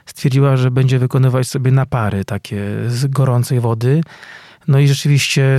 stwierdziła, 0.07 0.57
że 0.57 0.71
będzie 0.71 0.99
wykonywać 0.99 1.49
sobie 1.49 1.71
napary 1.71 2.25
takie 2.25 2.65
z 2.89 3.07
gorącej 3.07 3.61
wody. 3.61 4.01
No 4.69 4.79
i 4.79 4.89
rzeczywiście 4.89 5.59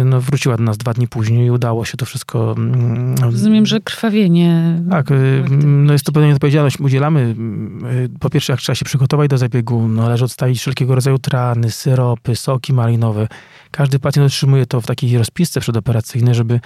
y, 0.00 0.04
no, 0.04 0.20
wróciła 0.20 0.56
do 0.56 0.62
nas 0.62 0.78
dwa 0.78 0.94
dni 0.94 1.08
później 1.08 1.46
i 1.46 1.50
udało 1.50 1.84
się 1.84 1.96
to 1.96 2.06
wszystko. 2.06 2.54
Mm, 2.58 3.14
Rozumiem, 3.22 3.66
że 3.66 3.80
krwawienie. 3.80 4.82
Tak, 4.90 5.10
y, 5.10 5.44
no 5.64 5.92
jest 5.92 6.04
to 6.04 6.12
pewna 6.12 6.34
odpowiedzialność. 6.34 6.80
Udzielamy, 6.80 7.34
y, 8.04 8.18
po 8.20 8.30
pierwsze, 8.30 8.52
jak 8.52 8.60
trzeba 8.60 8.76
się 8.76 8.84
przygotować 8.84 9.30
do 9.30 9.38
zabiegu, 9.38 9.88
no, 9.88 10.02
należy 10.02 10.24
odstawić 10.24 10.60
wszelkiego 10.60 10.94
rodzaju 10.94 11.18
trany, 11.18 11.70
syropy, 11.70 12.36
soki 12.36 12.72
malinowe. 12.72 13.28
Każdy 13.70 13.98
pacjent 13.98 14.26
otrzymuje 14.26 14.66
to 14.66 14.80
w 14.80 14.86
takiej 14.86 15.18
rozpisce 15.18 15.60
przedoperacyjnej, 15.60 16.34
żeby 16.34 16.60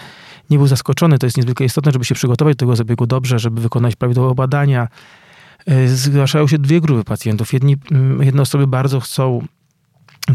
nie 0.51 0.59
był 0.59 0.67
zaskoczony. 0.67 1.19
To 1.19 1.27
jest 1.27 1.37
niezwykle 1.37 1.67
istotne, 1.67 1.93
żeby 1.93 2.05
się 2.05 2.15
przygotować 2.15 2.57
do 2.57 2.59
tego 2.59 2.77
zabiegu 2.77 3.07
dobrze, 3.07 3.39
żeby 3.39 3.61
wykonać 3.61 3.97
prawidłowe 3.97 4.35
badania. 4.35 4.89
Zgłaszają 5.87 6.47
się 6.47 6.59
dwie 6.59 6.81
grupy 6.81 7.05
pacjentów. 7.05 7.53
Jedni, 7.53 7.77
mm, 7.91 8.23
jedne 8.23 8.43
osoby 8.43 8.67
bardzo 8.67 9.01
chcą 9.01 9.47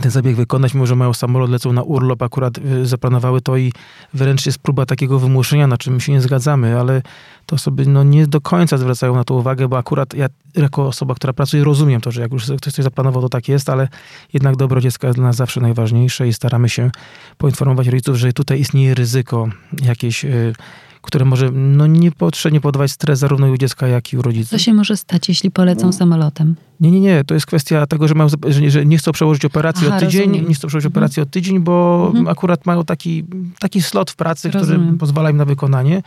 ten 0.02 0.12
zabieg 0.12 0.36
wykonać, 0.36 0.74
mimo 0.74 0.86
że 0.86 0.96
mają 0.96 1.14
samolot, 1.14 1.50
lecą 1.50 1.74
na 1.74 1.84
urlop, 1.84 2.22
akurat 2.22 2.58
y, 2.58 2.86
zaplanowały 2.86 3.42
to 3.42 3.58
i 3.58 3.74
wręcz 4.14 4.46
jest 4.46 4.60
próba 4.60 4.86
takiego 4.86 5.20
wymuszenia, 5.20 5.68
na 5.68 5.78
czym 5.78 6.00
się 6.00 6.12
nie 6.12 6.22
zgadzamy, 6.22 6.80
ale 6.80 7.02
to 7.46 7.56
osoby 7.56 7.86
no, 7.86 8.04
nie 8.04 8.28
do 8.28 8.42
końca 8.42 8.78
zwracają 8.78 9.16
na 9.16 9.24
to 9.24 9.36
uwagę, 9.36 9.68
bo 9.68 9.78
akurat 9.78 10.14
ja 10.14 10.28
jako 10.56 10.88
osoba, 10.88 11.16
która 11.16 11.34
pracuje, 11.34 11.64
rozumiem 11.64 12.02
to, 12.02 12.12
że 12.12 12.22
jak 12.22 12.32
już 12.32 12.44
ktoś 12.46 12.74
coś 12.74 12.84
zaplanował, 12.84 13.22
to 13.22 13.30
tak 13.30 13.48
jest, 13.48 13.70
ale 13.70 13.88
jednak 14.34 14.56
dobro 14.56 14.82
dziecka 14.82 15.08
jest 15.08 15.20
dla 15.20 15.28
nas 15.28 15.36
zawsze 15.36 15.62
najważniejsze 15.62 16.28
i 16.28 16.34
staramy 16.34 16.70
się 16.70 16.92
poinformować 17.38 17.88
rodziców, 17.88 18.16
że 18.16 18.34
tutaj 18.34 18.60
istnieje 18.60 18.96
ryzyko 18.96 19.48
jakieś 19.82 20.26
y, 20.26 20.54
które 21.02 21.26
może 21.26 21.52
no, 21.52 21.88
niepotrzebnie 21.88 22.62
podawać 22.62 22.92
stres 22.92 23.20
zarówno 23.20 23.48
u 23.48 23.58
dziecka, 23.58 23.88
jak 23.88 24.14
i 24.14 24.18
u 24.18 24.22
rodziców. 24.22 24.50
Co 24.50 24.58
się 24.58 24.74
może 24.74 24.98
stać, 24.98 25.30
jeśli 25.30 25.52
polecą 25.52 25.86
no. 25.86 25.94
samolotem? 25.94 26.56
Nie, 26.80 26.92
nie, 26.92 27.00
nie. 27.00 27.24
To 27.24 27.34
jest 27.34 27.46
kwestia 27.46 27.88
tego, 27.88 28.08
że, 28.08 28.16
mają, 28.16 28.30
że, 28.48 28.72
że 28.72 28.86
nie 28.86 28.98
chcą 28.98 29.12
przełożyć 29.12 29.46
operacji 29.46 29.88
Aha, 29.88 29.98
o 29.98 30.00
tydzień, 30.00 30.22
rozumiem. 30.22 30.48
nie 30.50 30.56
chcą 30.56 30.68
przełożyć 30.68 30.86
mhm. 30.86 30.94
operacji 30.94 31.24
o 31.24 31.26
tydzień, 31.26 31.60
bo 31.60 32.06
mhm. 32.08 32.28
akurat 32.28 32.66
mają 32.66 32.86
taki, 32.86 33.26
taki 33.60 33.82
slot 33.82 34.12
w 34.12 34.16
pracy, 34.16 34.52
rozumiem. 34.52 34.82
który 34.82 34.98
pozwala 34.98 35.30
im 35.30 35.38
na 35.38 35.46
wykonanie. 35.46 36.02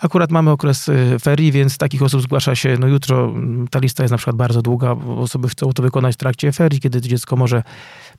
Akurat 0.00 0.30
mamy 0.30 0.50
okres 0.50 0.88
y, 0.88 1.18
ferii, 1.18 1.52
więc 1.52 1.78
takich 1.78 2.02
osób 2.02 2.22
zgłasza 2.22 2.54
się, 2.54 2.76
no 2.80 2.86
jutro 2.86 3.34
ta 3.70 3.78
lista 3.78 4.02
jest 4.02 4.10
na 4.10 4.16
przykład 4.16 4.36
bardzo 4.36 4.62
długa, 4.62 4.90
osoby 5.18 5.48
chcą 5.48 5.72
to 5.72 5.82
wykonać 5.82 6.14
w 6.14 6.18
trakcie 6.18 6.52
ferii, 6.52 6.80
kiedy 6.80 7.00
dziecko 7.00 7.36
może 7.36 7.62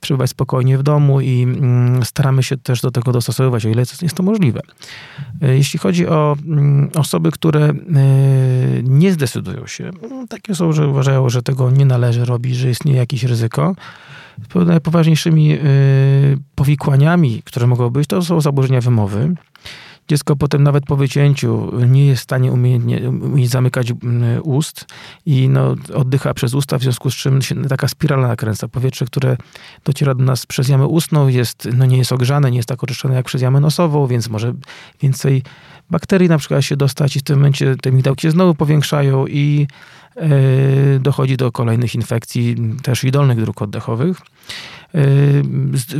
przebywać 0.00 0.30
spokojnie 0.30 0.78
w 0.78 0.82
domu 0.82 1.20
i 1.20 1.42
mm, 1.42 2.04
staramy 2.04 2.42
się 2.42 2.56
też 2.56 2.80
do 2.80 2.90
tego 2.90 3.12
dostosowywać, 3.12 3.66
o 3.66 3.68
ile 3.68 3.82
jest 4.02 4.14
to 4.14 4.22
możliwe. 4.22 4.60
Y, 5.42 5.56
jeśli 5.56 5.78
chodzi 5.78 6.06
o 6.06 6.36
mm, 6.46 6.90
osoby, 6.94 7.30
które 7.30 7.70
y, 7.70 7.74
nie 8.82 9.12
zdecydują 9.12 9.66
się, 9.66 9.90
takie 10.28 10.54
są, 10.54 10.72
że 10.72 10.88
uważają, 10.88 11.28
że 11.28 11.42
tego 11.42 11.70
nie 11.70 11.84
należy 11.84 12.24
robić, 12.24 12.56
że 12.56 12.70
istnieje 12.70 12.98
jakieś 12.98 13.24
ryzyko, 13.24 13.74
najpoważniejszymi 14.54 15.58
powikłaniami, 16.54 17.42
które 17.44 17.66
mogą 17.66 17.90
być, 17.90 18.06
to 18.08 18.22
są 18.22 18.40
zaburzenia 18.40 18.80
wymowy. 18.80 19.34
Dziecko 20.08 20.36
potem 20.36 20.62
nawet 20.62 20.84
po 20.86 20.96
wycięciu 20.96 21.72
nie 21.88 22.06
jest 22.06 22.20
w 22.20 22.24
stanie 22.24 22.52
umiejętnie 22.52 23.10
umieć 23.10 23.50
zamykać 23.50 23.90
mm, 23.90 24.42
ust 24.42 24.86
i 25.26 25.48
no, 25.48 25.74
oddycha 25.94 26.34
przez 26.34 26.54
usta, 26.54 26.78
w 26.78 26.82
związku 26.82 27.10
z 27.10 27.14
czym 27.14 27.42
się 27.42 27.64
taka 27.64 27.88
spirala 27.88 28.28
nakręca. 28.28 28.68
Powietrze, 28.68 29.04
które 29.04 29.36
dociera 29.84 30.14
do 30.14 30.24
nas 30.24 30.46
przez 30.46 30.68
jamę 30.68 30.86
ustną 30.86 31.28
jest, 31.28 31.68
no 31.76 31.86
nie 31.86 31.98
jest 31.98 32.12
ogrzane, 32.12 32.50
nie 32.50 32.56
jest 32.56 32.68
tak 32.68 32.84
oczyszczone 32.84 33.14
jak 33.14 33.26
przez 33.26 33.42
jamę 33.42 33.60
nosową, 33.60 34.06
więc 34.06 34.28
może 34.28 34.54
więcej 35.00 35.42
bakterii 35.90 36.28
na 36.28 36.38
przykład 36.38 36.64
się 36.64 36.76
dostać 36.76 37.16
i 37.16 37.20
w 37.20 37.22
tym 37.22 37.36
momencie 37.36 37.76
te 37.82 37.92
migdałki 37.92 38.22
się 38.22 38.30
znowu 38.30 38.54
powiększają 38.54 39.26
i 39.26 39.66
e, 40.16 40.28
dochodzi 41.00 41.36
do 41.36 41.52
kolejnych 41.52 41.94
infekcji, 41.94 42.56
też 42.82 43.04
i 43.04 43.10
dolnych 43.10 43.40
dróg 43.40 43.62
oddechowych. 43.62 44.20
Yy, 44.94 45.42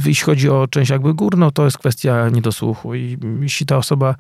jeśli 0.06 0.24
chodzi 0.24 0.48
o 0.48 0.68
część 0.68 0.90
jakby 0.90 1.14
górną, 1.14 1.50
to 1.50 1.64
jest 1.64 1.78
kwestia 1.78 2.28
niedosłuchu 2.28 2.94
i 2.94 3.18
jeśli 3.40 3.66
ta 3.66 3.76
osoba 3.76 4.14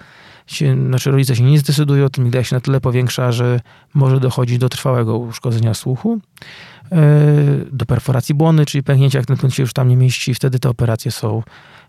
się, 0.46 0.86
znaczy 0.86 1.10
rodzice 1.10 1.36
się 1.36 1.42
nie 1.42 1.58
zdecydują, 1.58 2.08
to 2.08 2.22
migdał 2.22 2.44
się 2.44 2.56
na 2.56 2.60
tyle 2.60 2.80
powiększa, 2.80 3.32
że 3.32 3.60
może 3.94 4.20
dochodzić 4.20 4.58
do 4.58 4.68
trwałego 4.68 5.18
uszkodzenia 5.18 5.74
słuchu, 5.74 6.20
yy, 6.90 6.98
do 7.72 7.86
perforacji 7.86 8.34
błony, 8.34 8.66
czyli 8.66 8.82
pęknięcia, 8.82 9.18
jak 9.18 9.26
ten 9.26 9.36
pęd 9.36 9.54
się 9.54 9.62
już 9.62 9.72
tam 9.72 9.88
nie 9.88 9.96
mieści, 9.96 10.34
wtedy 10.34 10.58
te 10.58 10.68
operacje 10.68 11.10
są 11.10 11.42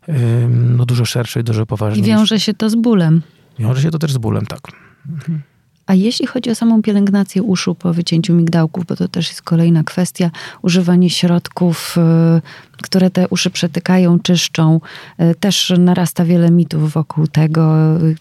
yy, 0.07 0.15
no, 0.49 0.85
dużo 0.85 1.05
szersze 1.05 1.39
i 1.39 1.43
dużo 1.43 1.65
poważniejsze. 1.65 2.09
I 2.09 2.13
wiąże 2.13 2.39
się 2.39 2.53
to 2.53 2.69
z 2.69 2.75
bólem. 2.75 3.21
Wiąże 3.59 3.81
się 3.81 3.91
to 3.91 3.99
też 3.99 4.13
z 4.13 4.17
bólem, 4.17 4.45
tak. 4.45 4.61
Mhm. 5.09 5.41
A 5.87 5.93
jeśli 5.93 6.27
chodzi 6.27 6.49
o 6.49 6.55
samą 6.55 6.81
pielęgnację 6.81 7.43
uszu 7.43 7.75
po 7.75 7.93
wycięciu 7.93 8.33
migdałków, 8.33 8.85
bo 8.85 8.95
to 8.95 9.07
też 9.07 9.29
jest 9.29 9.41
kolejna 9.41 9.83
kwestia, 9.83 10.31
używanie 10.61 11.09
środków, 11.09 11.95
y, 11.97 12.81
które 12.81 13.09
te 13.09 13.27
uszy 13.27 13.49
przetykają, 13.49 14.19
czyszczą, 14.19 14.81
y, 15.21 15.35
też 15.35 15.73
narasta 15.77 16.25
wiele 16.25 16.51
mitów 16.51 16.93
wokół 16.93 17.27
tego, 17.27 17.75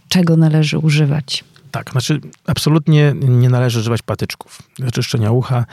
czego 0.09 0.37
należy 0.37 0.79
używać. 0.79 1.45
Tak, 1.71 1.91
znaczy 1.91 2.21
absolutnie 2.47 3.15
nie 3.21 3.49
należy 3.49 3.79
używać 3.79 4.03
patyczków 4.03 4.63
do 4.79 4.91
czyszczenia 4.91 5.31
ucha. 5.31 5.65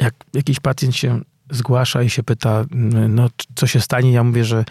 Jak 0.00 0.14
jakiś 0.34 0.60
pacjent 0.60 0.96
się 0.96 1.20
zgłasza 1.50 2.02
i 2.02 2.10
się 2.10 2.22
pyta, 2.22 2.64
no, 3.08 3.28
co 3.54 3.66
się 3.66 3.80
stanie. 3.80 4.12
Ja 4.12 4.24
mówię, 4.24 4.44
że 4.44 4.64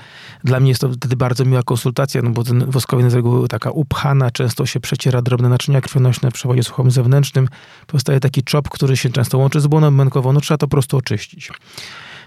dla 0.43 0.59
mnie 0.59 0.69
jest 0.69 0.81
to 0.81 0.89
wtedy 0.89 1.15
bardzo 1.15 1.45
miła 1.45 1.63
konsultacja, 1.63 2.21
no 2.21 2.29
bo 2.29 2.43
ten 2.43 2.71
woskowina 2.71 3.09
z 3.09 3.13
reguły 3.13 3.47
taka 3.47 3.71
upchana, 3.71 4.31
często 4.31 4.65
się 4.65 4.79
przeciera 4.79 5.21
drobne 5.21 5.49
naczynia 5.49 5.81
krwionośne 5.81 6.31
w 6.31 6.33
przewodzie 6.33 6.63
słuchowym 6.63 6.91
zewnętrznym. 6.91 7.47
Powstaje 7.87 8.19
taki 8.19 8.43
czop, 8.43 8.69
który 8.69 8.97
się 8.97 9.09
często 9.09 9.37
łączy 9.37 9.59
z 9.59 9.67
błoną 9.67 9.91
mękową. 9.91 10.33
No 10.33 10.41
trzeba 10.41 10.57
to 10.57 10.67
po 10.67 10.71
prostu 10.71 10.97
oczyścić. 10.97 11.51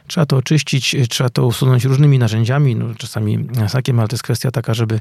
Trzeba 0.07 0.27
to 0.27 0.37
oczyścić, 0.37 0.97
trzeba 1.09 1.31
to 1.31 1.47
usunąć 1.47 1.85
różnymi 1.85 2.19
narzędziami, 2.19 2.77
no, 2.77 2.95
czasami 2.95 3.47
sakiem, 3.69 3.99
ale 3.99 4.09
to 4.09 4.15
jest 4.15 4.23
kwestia 4.23 4.51
taka, 4.51 4.75
żeby 4.75 5.01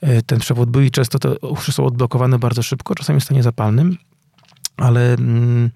e, 0.00 0.22
ten 0.22 0.38
przewód 0.38 0.70
był 0.70 0.82
i 0.82 0.90
często 0.90 1.18
te 1.18 1.38
uszy 1.38 1.72
są 1.72 1.86
odblokowane 1.86 2.38
bardzo 2.38 2.62
szybko, 2.62 2.94
czasami 2.94 3.20
w 3.20 3.24
stanie 3.24 3.42
zapalnym, 3.42 3.96
ale... 4.78 5.14
Mm, 5.14 5.70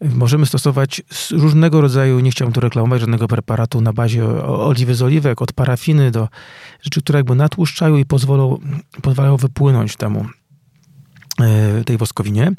Możemy 0.00 0.46
stosować 0.46 1.02
różnego 1.30 1.80
rodzaju, 1.80 2.20
nie 2.20 2.30
chciałbym 2.30 2.52
tu 2.52 2.60
reklamować 2.60 3.00
żadnego 3.00 3.28
preparatu 3.28 3.80
na 3.80 3.92
bazie 3.92 4.24
oliwy 4.44 4.94
z 4.94 5.02
oliwek, 5.02 5.42
od 5.42 5.52
parafiny 5.52 6.10
do 6.10 6.28
rzeczy, 6.82 7.02
które 7.02 7.18
jakby 7.18 7.34
natłuszczają 7.34 7.96
i 7.96 8.04
pozwolą, 8.04 8.58
pozwalają 9.02 9.36
wypłynąć 9.36 9.96
temu, 9.96 10.26
e, 11.40 11.84
tej 11.84 11.96
woskowinie. 11.96 12.52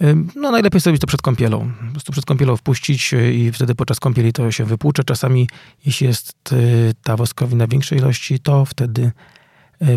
E, 0.00 0.14
no 0.36 0.50
najlepiej 0.50 0.80
zrobić 0.80 1.00
to 1.00 1.06
przed 1.06 1.22
kąpielą. 1.22 1.72
Po 1.86 1.92
prostu 1.92 2.12
przed 2.12 2.24
kąpielą 2.24 2.56
wpuścić 2.56 3.14
e, 3.14 3.32
i 3.32 3.52
wtedy 3.52 3.74
podczas 3.74 4.00
kąpieli 4.00 4.32
to 4.32 4.52
się 4.52 4.64
wypłucze. 4.64 5.04
Czasami, 5.04 5.48
jeśli 5.86 6.06
jest 6.06 6.54
ta 7.02 7.16
woskowina 7.16 7.66
w 7.66 7.70
większej 7.70 7.98
ilości, 7.98 8.40
to 8.40 8.64
wtedy 8.64 9.12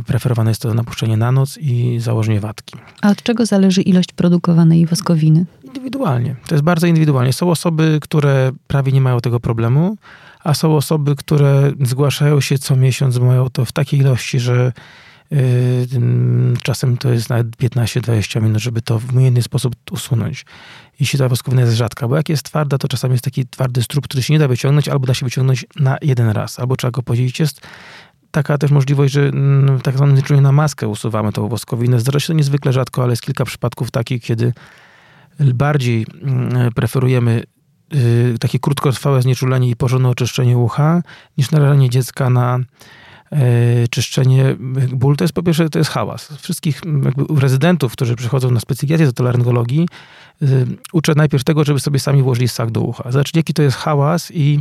preferowane 0.05 0.51
jest 0.51 0.61
to 0.61 0.73
napuszczenie 0.73 1.17
na 1.17 1.31
noc 1.31 1.57
i 1.57 1.99
założenie 1.99 2.39
watki. 2.39 2.75
A 3.01 3.09
od 3.09 3.23
czego 3.23 3.45
zależy 3.45 3.81
ilość 3.81 4.11
produkowanej 4.11 4.85
woskowiny? 4.85 5.45
Indywidualnie. 5.63 6.35
To 6.47 6.55
jest 6.55 6.63
bardzo 6.63 6.87
indywidualnie. 6.87 7.33
Są 7.33 7.51
osoby, 7.51 7.99
które 8.01 8.51
prawie 8.67 8.91
nie 8.91 9.01
mają 9.01 9.19
tego 9.19 9.39
problemu, 9.39 9.97
a 10.43 10.53
są 10.53 10.75
osoby, 10.75 11.15
które 11.15 11.71
zgłaszają 11.81 12.41
się 12.41 12.57
co 12.57 12.75
miesiąc, 12.75 13.17
mają 13.17 13.49
to 13.49 13.65
w 13.65 13.71
takiej 13.71 13.99
ilości, 13.99 14.39
że 14.39 14.73
yy, 15.31 15.39
czasem 16.63 16.97
to 16.97 17.09
jest 17.09 17.29
nawet 17.29 17.47
15-20 17.47 18.41
minut, 18.41 18.61
żeby 18.61 18.81
to 18.81 18.99
w 18.99 19.13
inny 19.13 19.41
sposób 19.41 19.75
usunąć. 19.91 20.45
Jeśli 20.99 21.19
ta 21.19 21.29
woskowina 21.29 21.61
jest 21.61 21.73
rzadka, 21.73 22.07
bo 22.07 22.15
jak 22.15 22.29
jest 22.29 22.43
twarda, 22.43 22.77
to 22.77 22.87
czasami 22.87 23.11
jest 23.11 23.23
taki 23.23 23.47
twardy 23.47 23.83
strup, 23.83 24.03
który 24.03 24.23
się 24.23 24.33
nie 24.33 24.39
da 24.39 24.47
wyciągnąć, 24.47 24.89
albo 24.89 25.07
da 25.07 25.13
się 25.13 25.25
wyciągnąć 25.25 25.65
na 25.79 25.97
jeden 26.01 26.29
raz, 26.29 26.59
albo 26.59 26.75
trzeba 26.75 26.91
go 26.91 27.03
podzielić. 27.03 27.39
Jest 27.39 27.61
taka 28.33 28.57
też 28.57 28.71
możliwość, 28.71 29.13
że 29.13 29.21
mm, 29.21 29.81
tak 29.81 29.95
zwanym 29.95 30.17
na 30.41 30.51
maskę 30.51 30.87
usuwamy 30.87 31.31
tą 31.31 31.47
woskowinę. 31.47 31.99
Zdarza 31.99 32.19
się 32.19 32.27
to 32.27 32.33
niezwykle 32.33 32.73
rzadko, 32.73 33.03
ale 33.03 33.11
jest 33.11 33.21
kilka 33.21 33.45
przypadków 33.45 33.91
takich, 33.91 34.23
kiedy 34.23 34.53
bardziej 35.39 36.05
mm, 36.21 36.73
preferujemy 36.73 37.43
y, 37.93 38.35
takie 38.39 38.59
krótkotrwałe 38.59 39.21
znieczulenie 39.21 39.69
i 39.69 39.75
porządne 39.75 40.09
oczyszczenie 40.09 40.57
ucha, 40.57 41.01
niż 41.37 41.51
narażenie 41.51 41.89
dziecka 41.89 42.29
na 42.29 42.59
e, 43.31 43.87
czyszczenie. 43.87 44.55
Ból 44.91 45.15
to 45.15 45.23
jest 45.23 45.33
po 45.33 45.43
pierwsze, 45.43 45.69
to 45.69 45.79
jest 45.79 45.91
hałas. 45.91 46.27
Wszystkich 46.41 46.81
jakby 47.03 47.41
rezydentów, 47.41 47.91
którzy 47.93 48.15
przychodzą 48.15 48.51
na 48.51 48.59
specjalizację 48.59 49.13
do 49.13 49.23
laryngologii, 49.23 49.83
y, 49.83 49.87
uczę 50.93 51.13
najpierw 51.15 51.43
tego, 51.43 51.63
żeby 51.63 51.79
sobie 51.79 51.99
sami 51.99 52.23
włożyli 52.23 52.47
sak 52.47 52.71
do 52.71 52.81
ucha. 52.81 53.11
Znaczy, 53.11 53.31
jaki 53.35 53.53
to 53.53 53.61
jest 53.61 53.77
hałas 53.77 54.31
i 54.31 54.59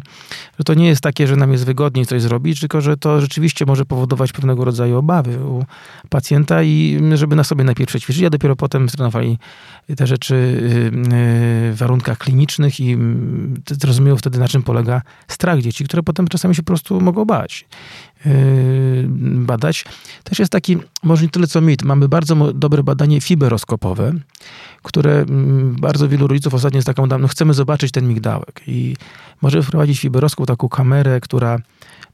że 0.58 0.64
to 0.64 0.74
nie 0.74 0.88
jest 0.88 1.00
takie, 1.00 1.26
że 1.26 1.36
nam 1.36 1.52
jest 1.52 1.64
wygodniej 1.64 2.06
coś 2.06 2.22
zrobić, 2.22 2.60
tylko 2.60 2.80
że 2.80 2.96
to 2.96 3.20
rzeczywiście 3.20 3.66
może 3.66 3.84
powodować 3.84 4.32
pewnego 4.32 4.64
rodzaju 4.64 4.98
obawy 4.98 5.46
u 5.46 5.64
pacjenta 6.08 6.62
i 6.62 7.00
żeby 7.14 7.36
na 7.36 7.44
sobie 7.44 7.64
najpierw 7.64 7.88
przećwiczyć, 7.88 8.24
a 8.24 8.30
dopiero 8.30 8.56
potem 8.56 8.88
trenowali 8.88 9.38
te 9.96 10.06
rzeczy 10.06 10.34
y, 10.34 10.38
y, 10.38 11.72
w 11.72 11.74
warunkach 11.76 12.18
klinicznych 12.18 12.80
i 12.80 12.92
mm, 12.92 13.62
zrozumiał 13.70 14.16
wtedy, 14.16 14.38
na 14.38 14.48
czym 14.48 14.62
polega 14.62 15.02
strach 15.28 15.60
dzieci, 15.60 15.84
które 15.84 16.02
potem 16.02 16.28
czasami 16.28 16.54
się 16.54 16.62
po 16.62 16.66
prostu 16.66 17.00
mogą 17.00 17.24
bać. 17.24 17.66
Y, 18.26 19.04
badać. 19.46 19.84
Też 20.24 20.38
jest 20.38 20.52
taki, 20.52 20.78
może 21.02 21.22
nie 21.22 21.28
tyle 21.28 21.46
co 21.46 21.60
mit, 21.60 21.82
mamy 21.82 22.08
bardzo 22.08 22.52
dobre 22.52 22.82
badanie 22.82 23.20
fiberoskopowe, 23.20 24.12
które 24.82 25.12
mm, 25.20 25.61
bardzo 25.62 26.08
wielu 26.08 26.26
rodziców 26.26 26.54
ostatnio 26.54 26.78
jest 26.78 26.86
taką, 26.86 27.06
no 27.06 27.28
chcemy 27.28 27.54
zobaczyć 27.54 27.92
ten 27.92 28.08
migdałek 28.08 28.62
i 28.66 28.96
możemy 29.42 29.62
wprowadzić 29.62 30.00
fiberoskop, 30.00 30.46
taką 30.46 30.68
kamerę, 30.68 31.20
która, 31.20 31.58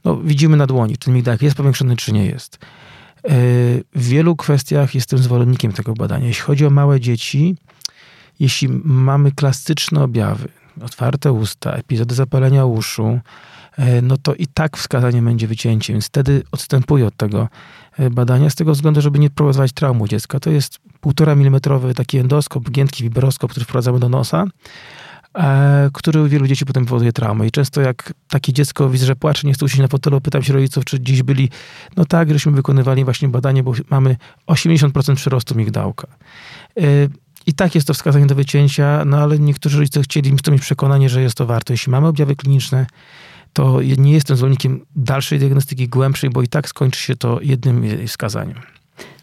no 0.05 0.17
widzimy 0.17 0.57
na 0.57 0.67
dłoni, 0.67 0.97
czy 0.97 1.05
ten 1.05 1.13
migdałek 1.13 1.41
jest 1.41 1.57
powiększony, 1.57 1.95
czy 1.95 2.11
nie 2.13 2.25
jest. 2.25 2.55
Y, 2.55 2.59
w 3.95 4.07
wielu 4.07 4.35
kwestiach 4.35 4.95
jestem 4.95 5.19
zwolennikiem 5.19 5.71
tego 5.71 5.93
badania. 5.93 6.27
Jeśli 6.27 6.43
chodzi 6.43 6.65
o 6.65 6.69
małe 6.69 6.99
dzieci, 6.99 7.55
jeśli 8.39 8.69
mamy 8.83 9.31
klasyczne 9.31 10.03
objawy, 10.03 10.47
otwarte 10.81 11.31
usta, 11.31 11.71
epizody 11.71 12.15
zapalenia 12.15 12.65
uszu, 12.65 13.19
E, 13.19 13.19
no 14.01 14.17
to 14.17 14.35
i 14.35 14.47
tak 14.47 14.77
wskazanie 14.77 15.21
będzie 15.21 15.47
wycięcie, 15.47 15.93
więc 15.93 16.05
wtedy 16.05 16.43
odstępuję 16.51 17.07
od 17.07 17.15
tego 17.15 17.49
e, 17.97 18.09
badania 18.09 18.49
z 18.49 18.55
tego 18.55 18.71
względu, 18.71 19.01
żeby 19.01 19.19
nie 19.19 19.29
prowokować 19.29 19.71
traumu 19.71 20.07
dziecka. 20.07 20.39
To 20.39 20.49
jest 20.49 20.79
półtora 21.01 21.35
milimetrowy 21.35 21.93
taki 21.93 22.17
endoskop, 22.17 22.69
giętki 22.69 23.03
wiberoskop, 23.03 23.51
który 23.51 23.63
wprowadzamy 23.63 23.99
do 23.99 24.09
nosa, 24.09 24.45
e, 25.37 25.89
który 25.93 26.21
u 26.21 26.27
wielu 26.27 26.47
dzieci 26.47 26.65
potem 26.65 26.85
powoduje 26.85 27.13
traumę. 27.13 27.47
I 27.47 27.51
często 27.51 27.81
jak 27.81 28.13
takie 28.29 28.53
dziecko 28.53 28.89
widzę, 28.89 29.05
że 29.05 29.15
płacze, 29.15 29.47
nie 29.47 29.53
chce 29.53 29.65
usiąść 29.65 29.81
na 29.81 29.87
fotelu, 29.87 30.21
pytam 30.21 30.43
się 30.43 30.53
rodziców, 30.53 30.85
czy 30.85 30.99
dziś 30.99 31.23
byli, 31.23 31.49
no 31.97 32.05
tak, 32.05 32.29
żeśmy 32.33 32.51
wykonywali 32.51 33.03
właśnie 33.03 33.29
badanie, 33.29 33.63
bo 33.63 33.73
mamy 33.89 34.15
80% 34.47 35.15
przyrostu 35.15 35.55
migdałka. 35.55 36.07
I 37.45 37.53
tak 37.53 37.75
jest 37.75 37.87
to 37.87 37.93
wskazanie 37.93 38.25
do 38.25 38.35
wycięcia, 38.35 39.05
no 39.05 39.17
ale 39.17 39.39
niektórzy 39.39 39.77
rodzice 39.77 40.01
chcieli 40.01 40.31
mieć 40.31 40.61
przekonanie, 40.61 41.09
że 41.09 41.21
jest 41.21 41.35
to 41.35 41.45
warto. 41.45 41.73
Jeśli 41.73 41.91
mamy 41.91 42.07
objawy 42.07 42.35
kliniczne, 42.35 42.85
to 43.59 43.81
nie 43.97 44.13
jestem 44.13 44.37
zwolennikiem 44.37 44.85
dalszej 44.95 45.39
diagnostyki 45.39 45.87
głębszej, 45.87 46.29
bo 46.29 46.41
i 46.41 46.47
tak 46.47 46.69
skończy 46.69 46.99
się 46.99 47.15
to 47.15 47.39
jednym 47.41 48.07
wskazaniem. 48.07 48.57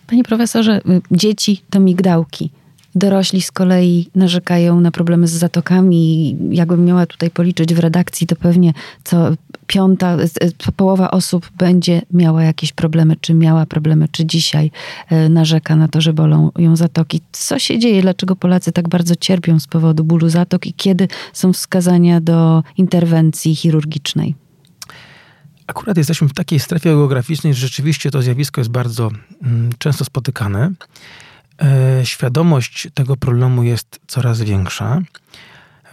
Panie 0.07 0.25
profesorze, 0.25 0.81
y, 0.88 1.00
dzieci 1.11 1.62
to 1.71 1.81
migdałki. 1.81 2.50
Dorośli 2.97 3.43
z 3.43 3.53
kolei 3.53 4.09
narzekają 4.15 4.81
na 4.81 4.91
problemy 4.91 5.29
z 5.29 5.33
zatokami. 5.33 6.37
Jakbym 6.50 6.85
miała 6.85 7.07
tutaj 7.07 7.31
policzyć 7.31 7.75
w 7.75 7.79
redakcji, 7.79 8.26
to 8.26 8.37
pewnie 8.37 8.73
co 9.05 9.31
piąta, 9.67 10.17
połowa 10.76 11.11
osób 11.11 11.50
będzie 11.59 12.03
miała 12.12 12.43
jakieś 12.43 12.73
problemy, 12.73 13.17
czy 13.21 13.35
miała 13.35 13.67
problemy, 13.67 14.09
czy 14.12 14.26
dzisiaj 14.26 14.71
e, 15.09 15.29
narzeka 15.29 15.76
na 15.76 15.88
to, 15.88 16.00
że 16.00 16.12
bolą 16.12 16.50
ją 16.59 16.76
zatoki. 16.76 17.21
Co 17.33 17.59
się 17.59 17.79
dzieje? 17.79 18.03
Dlaczego 18.03 18.37
Polacy 18.37 18.73
tak 18.73 18.88
bardzo 18.88 19.17
cierpią 19.17 19.61
z 19.61 19.67
powodu 19.67 20.05
bólu 20.05 20.29
zatok 20.29 20.67
i 20.67 20.73
kiedy 20.73 21.09
są 21.33 21.53
wskazania 21.53 22.21
do 22.21 22.62
interwencji 22.76 23.57
chirurgicznej? 23.57 24.35
Akurat 25.67 25.97
jesteśmy 25.97 26.29
w 26.29 26.35
takiej 26.35 26.59
strefie 26.59 26.91
geograficznej, 26.91 27.55
że 27.55 27.61
rzeczywiście 27.61 28.11
to 28.11 28.23
zjawisko 28.23 28.61
jest 28.61 28.71
bardzo 28.71 29.11
mm, 29.43 29.71
często 29.79 30.05
spotykane. 30.05 30.71
E, 31.63 32.07
świadomość 32.07 32.89
tego 32.95 33.17
problemu 33.17 33.63
jest 33.63 34.01
coraz 34.07 34.41
większa. 34.41 35.01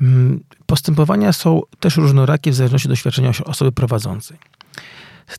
Mm, 0.01 0.43
postępowania 0.65 1.33
są 1.33 1.61
też 1.79 1.97
różnorakie 1.97 2.51
w 2.51 2.55
zależności 2.55 2.87
od 2.87 2.91
doświadczenia 2.91 3.31
osoby 3.45 3.71
prowadzącej. 3.71 4.37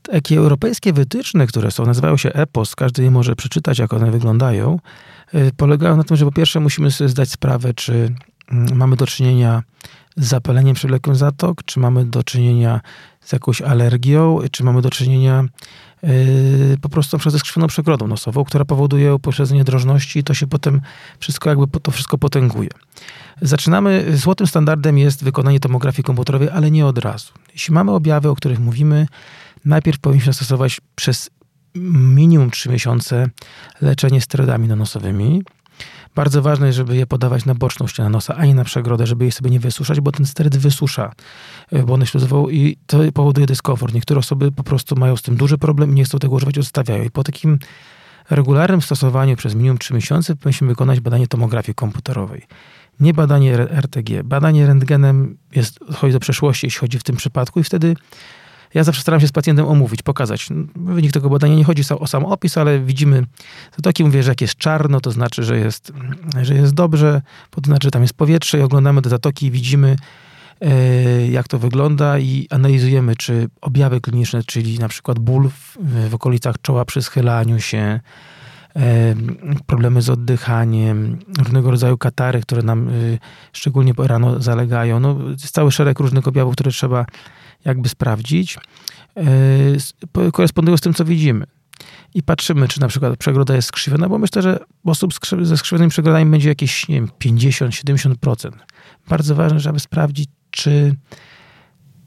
Takie 0.01 0.37
europejskie 0.37 0.93
wytyczne, 0.93 1.47
które 1.47 1.71
są, 1.71 1.85
nazywają 1.85 2.17
się 2.17 2.33
EPOS, 2.33 2.75
każdy 2.75 3.03
je 3.03 3.11
może 3.11 3.35
przeczytać, 3.35 3.79
jak 3.79 3.93
one 3.93 4.11
wyglądają, 4.11 4.79
e, 5.33 5.51
polegają 5.51 5.97
na 5.97 6.03
tym, 6.03 6.17
że 6.17 6.25
po 6.25 6.31
pierwsze 6.31 6.59
musimy 6.59 6.91
sobie 6.91 7.09
zdać 7.09 7.31
sprawę, 7.31 7.73
czy 7.73 8.15
mm, 8.51 8.77
mamy 8.77 8.95
do 8.95 9.07
czynienia 9.07 9.63
z 10.17 10.27
zapaleniem 10.27 10.75
przewlekłym 10.75 11.15
zatok, 11.15 11.63
czy 11.65 11.79
mamy 11.79 12.05
do 12.05 12.23
czynienia 12.23 12.81
z 13.21 13.31
jakąś 13.31 13.61
alergią, 13.61 14.39
czy 14.51 14.63
mamy 14.63 14.81
do 14.81 14.89
czynienia 14.89 15.43
po 16.81 16.89
prostu 16.89 17.17
przez 17.17 17.33
skrzywioną 17.33 17.67
przegrodą 17.67 18.07
nosową, 18.07 18.43
która 18.43 18.65
powoduje 18.65 19.15
upośledzenie 19.15 19.63
drożności 19.63 20.19
i 20.19 20.23
to 20.23 20.33
się 20.33 20.47
potem 20.47 20.81
wszystko 21.19 21.49
jakby 21.49 21.79
to 21.79 21.91
wszystko 21.91 22.17
potęguje. 22.17 22.69
Zaczynamy, 23.41 24.17
złotym 24.17 24.47
standardem 24.47 24.97
jest 24.97 25.23
wykonanie 25.23 25.59
tomografii 25.59 26.03
komputerowej, 26.03 26.49
ale 26.49 26.71
nie 26.71 26.85
od 26.85 26.97
razu. 26.97 27.33
Jeśli 27.53 27.73
mamy 27.73 27.91
objawy, 27.91 28.29
o 28.29 28.35
których 28.35 28.59
mówimy, 28.59 29.07
najpierw 29.65 29.99
powinniśmy 29.99 30.33
stosować 30.33 30.81
przez 30.95 31.29
minimum 31.75 32.51
3 32.51 32.69
miesiące 32.69 33.29
leczenie 33.81 34.21
steroidami 34.21 34.67
nanosowymi. 34.67 35.43
Bardzo 36.15 36.41
ważne 36.41 36.67
jest, 36.67 36.77
żeby 36.77 36.95
je 36.95 37.07
podawać 37.07 37.45
na 37.45 37.55
boczną 37.55 37.87
ścianę 37.87 38.09
nosa, 38.09 38.35
a 38.35 38.45
nie 38.45 38.55
na 38.55 38.63
przegrodę, 38.63 39.07
żeby 39.07 39.25
je 39.25 39.31
sobie 39.31 39.49
nie 39.49 39.59
wysuszać, 39.59 40.01
bo 40.01 40.11
ten 40.11 40.25
steryd 40.25 40.57
wysusza 40.57 41.11
e, 41.71 41.83
błonę 41.83 42.05
śluzową 42.05 42.49
i 42.49 42.77
to 42.87 42.99
powoduje 43.13 43.47
dyskomfort. 43.47 43.93
Niektóre 43.93 44.19
osoby 44.19 44.51
po 44.51 44.63
prostu 44.63 44.95
mają 44.95 45.17
z 45.17 45.21
tym 45.21 45.35
duży 45.35 45.57
problem 45.57 45.95
nie 45.95 46.03
chcą 46.03 46.19
tego 46.19 46.35
używać, 46.35 46.57
odstawiają. 46.57 47.03
I 47.03 47.11
po 47.11 47.23
takim 47.23 47.59
regularnym 48.29 48.81
stosowaniu 48.81 49.35
przez 49.35 49.55
minimum 49.55 49.77
3 49.77 49.93
miesiące 49.93 50.35
powinniśmy 50.35 50.67
wykonać 50.67 50.99
badanie 50.99 51.27
tomografii 51.27 51.75
komputerowej. 51.75 52.41
Nie 52.99 53.13
badanie 53.13 53.53
RTG. 53.57 54.23
Badanie 54.23 54.67
rentgenem 54.67 55.37
jest, 55.55 55.79
chodzi 55.95 56.13
do 56.13 56.19
przeszłości, 56.19 56.67
jeśli 56.67 56.79
chodzi 56.79 56.99
w 56.99 57.03
tym 57.03 57.15
przypadku 57.15 57.59
i 57.59 57.63
wtedy 57.63 57.95
ja 58.73 58.83
zawsze 58.83 59.01
staram 59.01 59.21
się 59.21 59.27
z 59.27 59.31
pacjentem 59.31 59.65
omówić, 59.65 60.01
pokazać. 60.01 60.49
Wynik 60.75 61.11
tego 61.11 61.29
badania 61.29 61.55
nie 61.55 61.63
chodzi 61.63 61.83
o 61.99 62.07
sam 62.07 62.25
opis, 62.25 62.57
ale 62.57 62.79
widzimy 62.79 63.23
zatoki. 63.75 64.03
Mówię, 64.03 64.23
że 64.23 64.31
jak 64.31 64.41
jest 64.41 64.55
czarno, 64.55 65.01
to 65.01 65.11
znaczy, 65.11 65.43
że 65.43 65.57
jest, 65.57 65.93
że 66.41 66.55
jest 66.55 66.73
dobrze, 66.73 67.21
to 67.49 67.61
znaczy, 67.65 67.87
że 67.87 67.91
tam 67.91 68.01
jest 68.01 68.13
powietrze 68.13 68.59
i 68.59 68.61
oglądamy 68.61 69.01
te 69.01 69.09
zatoki 69.09 69.45
i 69.45 69.51
widzimy, 69.51 69.95
e, 70.61 71.27
jak 71.27 71.47
to 71.47 71.59
wygląda 71.59 72.19
i 72.19 72.47
analizujemy, 72.49 73.15
czy 73.15 73.49
objawy 73.61 74.01
kliniczne, 74.01 74.43
czyli 74.43 74.79
na 74.79 74.87
przykład 74.87 75.19
ból 75.19 75.49
w, 75.49 75.77
w 76.09 76.15
okolicach 76.15 76.55
czoła 76.61 76.85
przy 76.85 77.01
schylaniu 77.01 77.59
się, 77.59 77.99
e, 78.75 79.15
problemy 79.65 80.01
z 80.01 80.09
oddychaniem, 80.09 81.17
różnego 81.37 81.71
rodzaju 81.71 81.97
katary, 81.97 82.41
które 82.41 82.63
nam 82.63 82.89
e, 82.89 82.91
szczególnie 83.53 83.93
rano 83.97 84.41
zalegają. 84.41 84.99
No, 84.99 85.17
jest 85.29 85.53
cały 85.53 85.71
szereg 85.71 85.99
różnych 85.99 86.27
objawów, 86.27 86.53
które 86.53 86.71
trzeba 86.71 87.05
jakby 87.65 87.89
sprawdzić, 87.89 88.57
e, 89.17 90.31
korespondują 90.31 90.77
z 90.77 90.81
tym, 90.81 90.93
co 90.93 91.05
widzimy. 91.05 91.45
I 92.13 92.23
patrzymy, 92.23 92.67
czy 92.67 92.81
na 92.81 92.87
przykład 92.87 93.17
przegroda 93.17 93.55
jest 93.55 93.67
skrzywiona, 93.67 94.09
bo 94.09 94.17
myślę, 94.17 94.41
że 94.41 94.59
osób 94.85 95.13
ze 95.41 95.57
skrzywionymi 95.57 95.89
przegrodami 95.89 96.31
będzie 96.31 96.49
jakieś, 96.49 96.87
nie 96.87 96.95
wiem, 96.95 97.09
50-70%. 97.19 98.49
Bardzo 99.09 99.35
ważne, 99.35 99.59
żeby 99.59 99.79
sprawdzić, 99.79 100.29
czy 100.51 100.95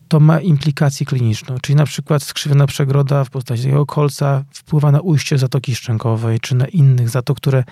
to 0.08 0.20
ma 0.20 0.40
implikację 0.40 1.06
kliniczną. 1.06 1.56
Czyli 1.62 1.76
na 1.76 1.84
przykład 1.84 2.22
skrzywiona 2.22 2.66
przegroda 2.66 3.24
w 3.24 3.30
postaci 3.30 3.62
tego 3.62 3.86
kolca 3.86 4.44
wpływa 4.52 4.92
na 4.92 5.00
ujście 5.00 5.38
zatoki 5.38 5.74
szczękowej, 5.74 6.40
czy 6.40 6.54
na 6.54 6.66
innych 6.66 7.08
zatok, 7.08 7.36
które 7.36 7.64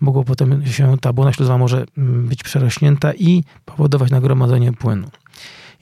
mogą 0.00 0.24
potem 0.24 0.66
się, 0.66 0.98
ta 1.00 1.12
błona 1.12 1.32
śluzowa 1.32 1.58
może 1.58 1.84
mm, 1.98 2.26
być 2.26 2.42
przerośnięta 2.42 3.12
i 3.14 3.44
powodować 3.64 4.10
nagromadzenie 4.10 4.72
płynu. 4.72 5.08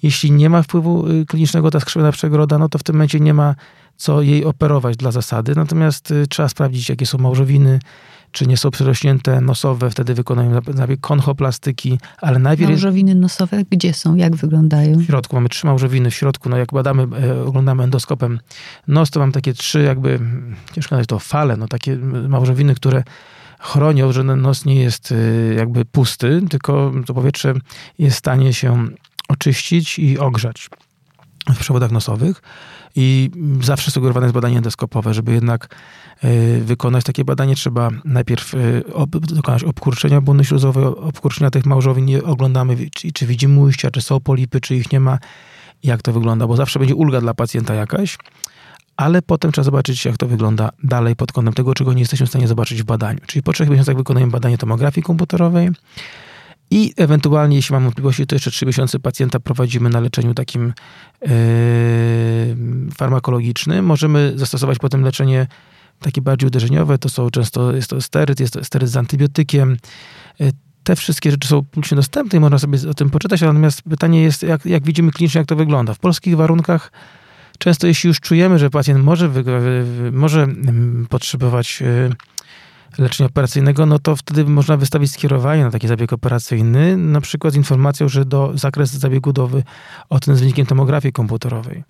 Jeśli 0.02 0.32
nie 0.32 0.50
ma 0.50 0.62
wpływu 0.62 1.10
y, 1.10 1.26
klinicznego 1.26 1.70
ta 1.70 1.80
skrzywiona 1.80 2.12
przegroda, 2.12 2.58
no 2.58 2.68
to 2.68 2.78
w 2.78 2.82
tym 2.82 2.96
momencie 2.96 3.20
nie 3.20 3.34
ma 3.34 3.54
co 3.96 4.22
jej 4.22 4.44
operować 4.44 4.96
dla 4.96 5.10
zasady. 5.10 5.52
Natomiast 5.56 6.10
y, 6.10 6.26
trzeba 6.26 6.48
sprawdzić, 6.48 6.88
jakie 6.88 7.06
są 7.06 7.18
małżowiny, 7.18 7.80
czy 8.32 8.46
nie 8.46 8.56
są 8.56 8.70
przerośnięte 8.70 9.40
nosowe, 9.40 9.90
wtedy 9.90 10.14
wykonają 10.14 10.60
zabieg 10.74 11.00
konchoplastyki, 11.00 11.98
ale 12.20 12.38
najpierw... 12.38 12.70
Małżowiny 12.70 13.14
nosowe 13.14 13.64
gdzie 13.70 13.94
są? 13.94 14.14
Jak 14.14 14.36
wyglądają? 14.36 14.98
W 14.98 15.04
środku, 15.04 15.36
mamy 15.36 15.48
trzy 15.48 15.66
małżowiny 15.66 16.10
w 16.10 16.14
środku, 16.14 16.48
no 16.48 16.56
jak 16.56 16.72
badamy, 16.72 17.06
e, 17.22 17.44
oglądamy 17.44 17.84
endoskopem 17.84 18.40
nos, 18.88 19.10
to 19.10 19.20
mam 19.20 19.32
takie 19.32 19.54
trzy 19.54 19.82
jakby, 19.82 20.20
ciężko 20.72 20.94
nazwać 20.94 21.08
to 21.08 21.18
fale, 21.18 21.56
no 21.56 21.68
takie 21.68 21.96
małżowiny, 22.28 22.74
które 22.74 23.02
chronią, 23.60 24.12
że 24.12 24.24
nos 24.24 24.64
nie 24.64 24.74
jest 24.74 25.12
y, 25.12 25.54
jakby 25.58 25.84
pusty, 25.84 26.42
tylko 26.50 26.92
to 27.06 27.14
powietrze 27.14 27.54
jest 27.98 28.16
w 28.16 28.18
stanie 28.18 28.52
się 28.52 28.88
oczyścić 29.32 29.98
i 29.98 30.18
ogrzać 30.18 30.68
w 31.54 31.58
przewodach 31.58 31.90
nosowych. 31.90 32.42
I 32.96 33.30
zawsze 33.60 33.90
sugerowane 33.90 34.26
jest 34.26 34.34
badanie 34.34 34.56
endoskopowe, 34.56 35.14
żeby 35.14 35.32
jednak 35.32 35.76
e, 36.20 36.58
wykonać 36.58 37.04
takie 37.04 37.24
badanie, 37.24 37.54
trzeba 37.54 37.90
najpierw 38.04 38.54
e, 38.54 38.58
dokonać 39.20 39.64
obkurczenia 39.64 40.20
błony 40.20 40.44
śluzowej, 40.44 40.84
obkurczenia 40.84 41.50
tych 41.50 41.66
małżowin, 41.66 42.20
oglądamy, 42.24 42.76
czy, 42.94 43.12
czy 43.12 43.26
widzimy 43.26 43.60
ujścia, 43.60 43.90
czy 43.90 44.02
są 44.02 44.20
polipy, 44.20 44.60
czy 44.60 44.76
ich 44.76 44.92
nie 44.92 45.00
ma, 45.00 45.18
jak 45.82 46.02
to 46.02 46.12
wygląda, 46.12 46.46
bo 46.46 46.56
zawsze 46.56 46.78
będzie 46.78 46.94
ulga 46.94 47.20
dla 47.20 47.34
pacjenta 47.34 47.74
jakaś, 47.74 48.18
ale 48.96 49.22
potem 49.22 49.52
trzeba 49.52 49.64
zobaczyć, 49.64 50.04
jak 50.04 50.16
to 50.16 50.26
wygląda 50.26 50.70
dalej 50.84 51.16
pod 51.16 51.32
kątem 51.32 51.54
tego, 51.54 51.74
czego 51.74 51.92
nie 51.92 52.00
jesteśmy 52.00 52.26
w 52.26 52.28
stanie 52.28 52.48
zobaczyć 52.48 52.82
w 52.82 52.84
badaniu. 52.84 53.20
Czyli 53.26 53.42
po 53.42 53.52
trzech 53.52 53.68
miesiącach 53.68 53.96
wykonujemy 53.96 54.32
badanie 54.32 54.58
tomografii 54.58 55.04
komputerowej 55.04 55.70
i 56.72 56.94
ewentualnie, 56.96 57.56
jeśli 57.56 57.72
mamy 57.72 57.84
wątpliwości, 57.84 58.26
to 58.26 58.34
jeszcze 58.34 58.50
trzy 58.50 58.66
miesiące 58.66 58.98
pacjenta 58.98 59.40
prowadzimy 59.40 59.90
na 59.90 60.00
leczeniu 60.00 60.34
takim 60.34 60.72
yy, 61.20 61.28
farmakologicznym. 62.96 63.84
Możemy 63.84 64.32
zastosować 64.36 64.78
potem 64.78 65.02
leczenie 65.02 65.46
takie 66.00 66.22
bardziej 66.22 66.46
uderzeniowe, 66.46 66.98
to 66.98 67.08
są 67.08 67.30
często, 67.30 67.72
jest 67.72 67.90
to 67.90 68.00
steryt, 68.00 68.40
jest 68.40 68.52
to 68.52 68.64
steryt 68.64 68.90
z 68.90 68.96
antybiotykiem. 68.96 69.76
Yy, 70.38 70.50
te 70.84 70.96
wszystkie 70.96 71.30
rzeczy 71.30 71.48
są 71.48 71.62
publicznie 71.62 71.96
dostępne 71.96 72.36
i 72.36 72.40
można 72.40 72.58
sobie 72.58 72.78
o 72.90 72.94
tym 72.94 73.10
poczytać, 73.10 73.40
natomiast 73.40 73.82
pytanie 73.82 74.22
jest, 74.22 74.42
jak, 74.42 74.66
jak 74.66 74.84
widzimy 74.84 75.12
klinicznie, 75.12 75.38
jak 75.38 75.48
to 75.48 75.56
wygląda. 75.56 75.94
W 75.94 75.98
polskich 75.98 76.36
warunkach 76.36 76.92
często 77.58 77.86
jeśli 77.86 78.08
już 78.08 78.20
czujemy, 78.20 78.58
że 78.58 78.70
pacjent 78.70 79.04
może, 79.04 79.30
może 80.12 80.42
mm, 80.42 81.06
potrzebować 81.10 81.82
y, 81.82 82.10
leczenia 82.98 83.28
operacyjnego, 83.28 83.86
no 83.86 83.98
to 83.98 84.16
wtedy 84.16 84.44
można 84.44 84.76
wystawić 84.76 85.12
skierowanie 85.12 85.64
na 85.64 85.70
taki 85.70 85.88
zabieg 85.88 86.12
operacyjny, 86.12 86.96
na 86.96 87.20
przykład 87.20 87.52
z 87.52 87.56
informacją, 87.56 88.08
że 88.08 88.24
do, 88.24 88.52
zakres 88.54 88.90
zabiegu 88.90 89.32
do 89.32 89.50
oceny 90.08 90.36
z 90.36 90.40
wynikiem 90.40 90.66
tomografii 90.66 91.12
komputerowej. 91.12 91.78
Y, 91.78 91.84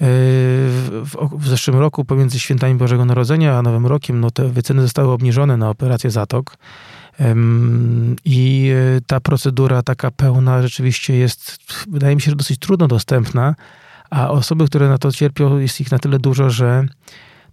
w, 0.00 1.16
w, 1.38 1.48
zeszłym 1.48 1.78
roku, 1.78 2.04
pomiędzy 2.04 2.40
świętami 2.40 2.74
Bożego 2.74 3.04
Narodzenia 3.04 3.58
a 3.58 3.62
Nowym 3.62 3.86
Rokiem, 3.86 4.20
no 4.20 4.30
te 4.30 4.48
wyceny 4.48 4.82
zostały 4.82 5.12
obniżone 5.12 5.56
na 5.56 5.70
operację 5.70 6.10
Zatok. 6.10 6.56
I 8.24 8.70
y, 8.96 9.00
ta 9.06 9.20
procedura 9.20 9.82
taka 9.82 10.10
pełna 10.10 10.62
rzeczywiście 10.62 11.14
jest, 11.14 11.58
wydaje 11.90 12.14
mi 12.14 12.22
się, 12.22 12.30
że 12.30 12.36
dosyć 12.36 12.58
trudno 12.58 12.88
dostępna 12.88 13.54
a 14.10 14.30
osoby, 14.30 14.66
które 14.66 14.88
na 14.88 14.98
to 14.98 15.12
cierpią, 15.12 15.58
jest 15.58 15.80
ich 15.80 15.90
na 15.90 15.98
tyle 15.98 16.18
dużo, 16.18 16.50
że 16.50 16.86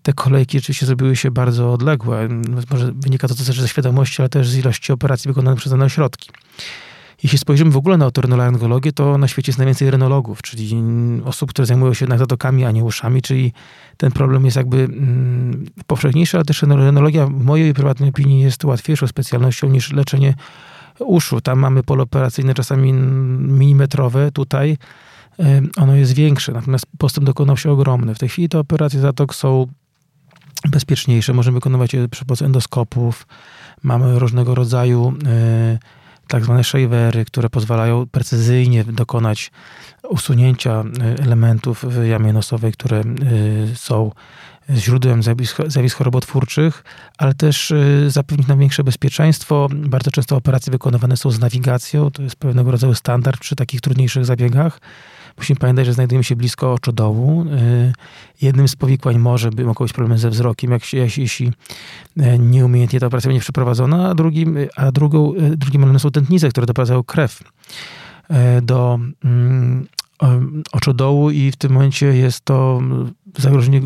te 0.03 0.13
kolejki 0.13 0.57
rzeczywiście 0.57 0.85
zrobiły 0.85 1.15
się 1.15 1.31
bardzo 1.31 1.73
odległe. 1.73 2.27
Może 2.71 2.91
wynika 2.95 3.27
to 3.27 3.35
też 3.35 3.61
ze 3.61 3.67
świadomości, 3.67 4.21
ale 4.21 4.29
też 4.29 4.49
z 4.49 4.57
ilości 4.57 4.93
operacji 4.93 5.27
wykonanych 5.27 5.59
przez 5.59 5.71
dane 5.71 5.85
ośrodki. 5.85 6.29
Jeśli 7.23 7.37
spojrzymy 7.37 7.71
w 7.71 7.77
ogóle 7.77 7.97
na 7.97 8.05
otorynologię, 8.05 8.91
to 8.91 9.17
na 9.17 9.27
świecie 9.27 9.49
jest 9.49 9.59
najwięcej 9.59 9.91
renologów, 9.91 10.41
czyli 10.41 10.83
osób, 11.25 11.49
które 11.49 11.65
zajmują 11.65 11.93
się 11.93 12.05
jednak 12.05 12.19
zatokami, 12.19 12.65
a 12.65 12.71
nie 12.71 12.83
uszami, 12.83 13.21
czyli 13.21 13.53
ten 13.97 14.11
problem 14.11 14.45
jest 14.45 14.57
jakby 14.57 14.77
mm, 14.77 15.65
powszechniejszy, 15.87 16.37
ale 16.37 16.45
też 16.45 16.61
renologia 16.61 17.27
w 17.27 17.43
mojej 17.43 17.73
prywatnej 17.73 18.09
opinii 18.09 18.41
jest 18.41 18.63
łatwiejszą 18.63 19.07
specjalnością 19.07 19.69
niż 19.69 19.91
leczenie 19.91 20.33
uszu. 20.99 21.41
Tam 21.41 21.59
mamy 21.59 21.83
pole 21.83 22.03
operacyjne 22.03 22.53
czasami 22.53 22.93
milimetrowe, 22.93 24.31
tutaj 24.31 24.77
ono 25.77 25.95
jest 25.95 26.13
większe, 26.13 26.51
natomiast 26.51 26.85
postęp 26.97 27.25
dokonał 27.25 27.57
się 27.57 27.71
ogromny. 27.71 28.15
W 28.15 28.19
tej 28.19 28.29
chwili 28.29 28.49
te 28.49 28.59
operacje 28.59 28.99
zatok 28.99 29.35
są 29.35 29.67
bezpieczniejsze, 30.69 31.33
możemy 31.33 31.55
wykonywać 31.55 31.93
je 31.93 32.07
przy 32.07 32.25
pomocy 32.25 32.45
endoskopów, 32.45 33.27
mamy 33.83 34.19
różnego 34.19 34.55
rodzaju 34.55 35.13
e, 35.25 35.79
tak 36.27 36.43
zwane 36.43 36.63
shavery, 36.63 37.25
które 37.25 37.49
pozwalają 37.49 38.07
precyzyjnie 38.07 38.83
dokonać 38.83 39.51
usunięcia 40.09 40.71
e, 40.71 41.23
elementów 41.23 41.85
w 41.85 42.05
jamie 42.05 42.33
nosowej, 42.33 42.71
które 42.71 42.99
e, 42.99 43.03
są 43.75 44.11
źródłem 44.75 45.23
zjawisk, 45.23 45.57
zjawisk 45.67 45.97
chorobotwórczych, 45.97 46.83
ale 47.17 47.33
też 47.33 47.73
zapewnić 48.07 48.47
nam 48.47 48.59
większe 48.59 48.83
bezpieczeństwo. 48.83 49.67
Bardzo 49.73 50.11
często 50.11 50.35
operacje 50.35 50.71
wykonywane 50.71 51.17
są 51.17 51.31
z 51.31 51.39
nawigacją, 51.39 52.11
to 52.11 52.23
jest 52.23 52.35
pewnego 52.35 52.71
rodzaju 52.71 52.93
standard 52.93 53.39
przy 53.39 53.55
takich 53.55 53.81
trudniejszych 53.81 54.25
zabiegach. 54.25 54.79
Musimy 55.37 55.59
pamiętać, 55.59 55.85
że 55.85 55.93
znajdujemy 55.93 56.23
się 56.23 56.35
blisko 56.35 56.73
oczodołu. 56.73 57.41
Y, 57.41 57.93
jednym 58.41 58.67
z 58.67 58.75
powikłań 58.75 59.19
może 59.19 59.49
by, 59.49 59.65
mogą 59.65 59.85
być 59.85 59.93
problemy 59.93 60.17
ze 60.17 60.29
wzrokiem, 60.29 60.71
jak 60.71 60.83
się, 60.83 60.97
jeśli 60.97 61.51
y, 62.17 62.39
nieumiejętnie 62.39 62.99
ta 62.99 63.07
operacja 63.07 63.29
będzie 63.29 63.41
przeprowadzona, 63.41 64.09
a, 64.09 64.15
drugim, 64.15 64.57
a 64.75 64.91
drugą, 64.91 65.33
y, 65.35 65.57
drugim 65.57 65.81
elementem 65.81 65.99
są 65.99 66.11
tętnice, 66.11 66.49
które 66.49 66.65
doprowadzają 66.65 67.03
krew 67.03 67.43
do 68.61 68.99
mm, 69.23 69.87
oczodołu 70.71 71.31
i 71.31 71.51
w 71.51 71.55
tym 71.55 71.71
momencie 71.71 72.05
jest 72.05 72.45
to 72.45 72.81
zagrożenie, 73.37 73.81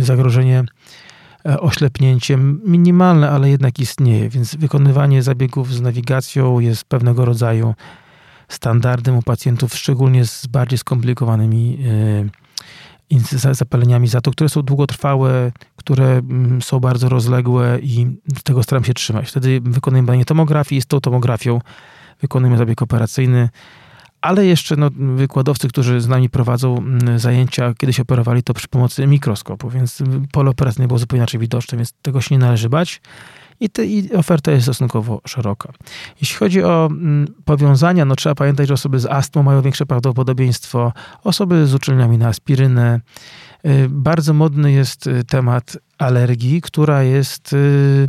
zagrożenie 0.00 0.64
oślepnięciem 1.44 2.60
minimalne, 2.64 3.30
ale 3.30 3.50
jednak 3.50 3.78
istnieje, 3.78 4.28
więc 4.28 4.56
wykonywanie 4.56 5.22
zabiegów 5.22 5.74
z 5.74 5.80
nawigacją 5.80 6.60
jest 6.60 6.84
pewnego 6.84 7.24
rodzaju 7.24 7.74
standardem 8.48 9.16
u 9.16 9.22
pacjentów, 9.22 9.74
szczególnie 9.74 10.24
z 10.24 10.46
bardziej 10.46 10.78
skomplikowanymi 10.78 11.78
e, 11.84 13.54
zapaleniami 13.54 14.08
zatok, 14.08 14.34
które 14.34 14.50
są 14.50 14.62
długotrwałe, 14.62 15.52
które 15.76 16.06
mm, 16.06 16.62
są 16.62 16.80
bardzo 16.80 17.08
rozległe 17.08 17.78
i 17.82 18.06
tego 18.44 18.62
staram 18.62 18.84
się 18.84 18.94
trzymać. 18.94 19.28
Wtedy 19.28 19.60
wykonujemy 19.64 20.06
badanie 20.06 20.24
tomografii 20.24 20.78
i 20.78 20.82
z 20.82 20.86
tą 20.86 21.00
tomografią 21.00 21.60
wykonujemy 22.20 22.58
zabieg 22.58 22.82
operacyjny. 22.82 23.48
Ale 24.20 24.46
jeszcze 24.46 24.76
no, 24.76 24.90
wykładowcy, 25.16 25.68
którzy 25.68 26.00
z 26.00 26.08
nami 26.08 26.30
prowadzą 26.30 26.78
mm, 26.78 27.18
zajęcia, 27.18 27.74
kiedyś 27.78 28.00
operowali 28.00 28.42
to 28.42 28.54
przy 28.54 28.68
pomocy 28.68 29.06
mikroskopu, 29.06 29.70
więc 29.70 30.02
pole 30.32 30.50
operacyjne 30.50 30.88
było 30.88 30.98
zupełnie 30.98 31.18
inaczej 31.18 31.40
widoczne, 31.40 31.78
więc 31.78 31.92
tego 32.02 32.20
się 32.20 32.34
nie 32.34 32.38
należy 32.38 32.68
bać 32.68 33.00
i, 33.60 33.70
te, 33.70 33.86
i 33.86 34.14
oferta 34.14 34.52
jest 34.52 34.62
stosunkowo 34.62 35.20
szeroka. 35.26 35.72
Jeśli 36.20 36.36
chodzi 36.36 36.62
o 36.62 36.86
mm, 36.86 37.26
powiązania, 37.44 38.04
no 38.04 38.16
trzeba 38.16 38.34
pamiętać, 38.34 38.68
że 38.68 38.74
osoby 38.74 38.98
z 38.98 39.06
astmą 39.06 39.42
mają 39.42 39.62
większe 39.62 39.86
prawdopodobieństwo, 39.86 40.92
osoby 41.24 41.66
z 41.66 41.74
uczelniami 41.74 42.18
na 42.18 42.28
aspirynę. 42.28 43.00
Y, 43.66 43.88
bardzo 43.88 44.34
modny 44.34 44.72
jest 44.72 45.06
y, 45.06 45.24
temat 45.24 45.78
alergii, 45.98 46.60
która 46.60 47.02
jest... 47.02 47.52
Y, 47.52 48.06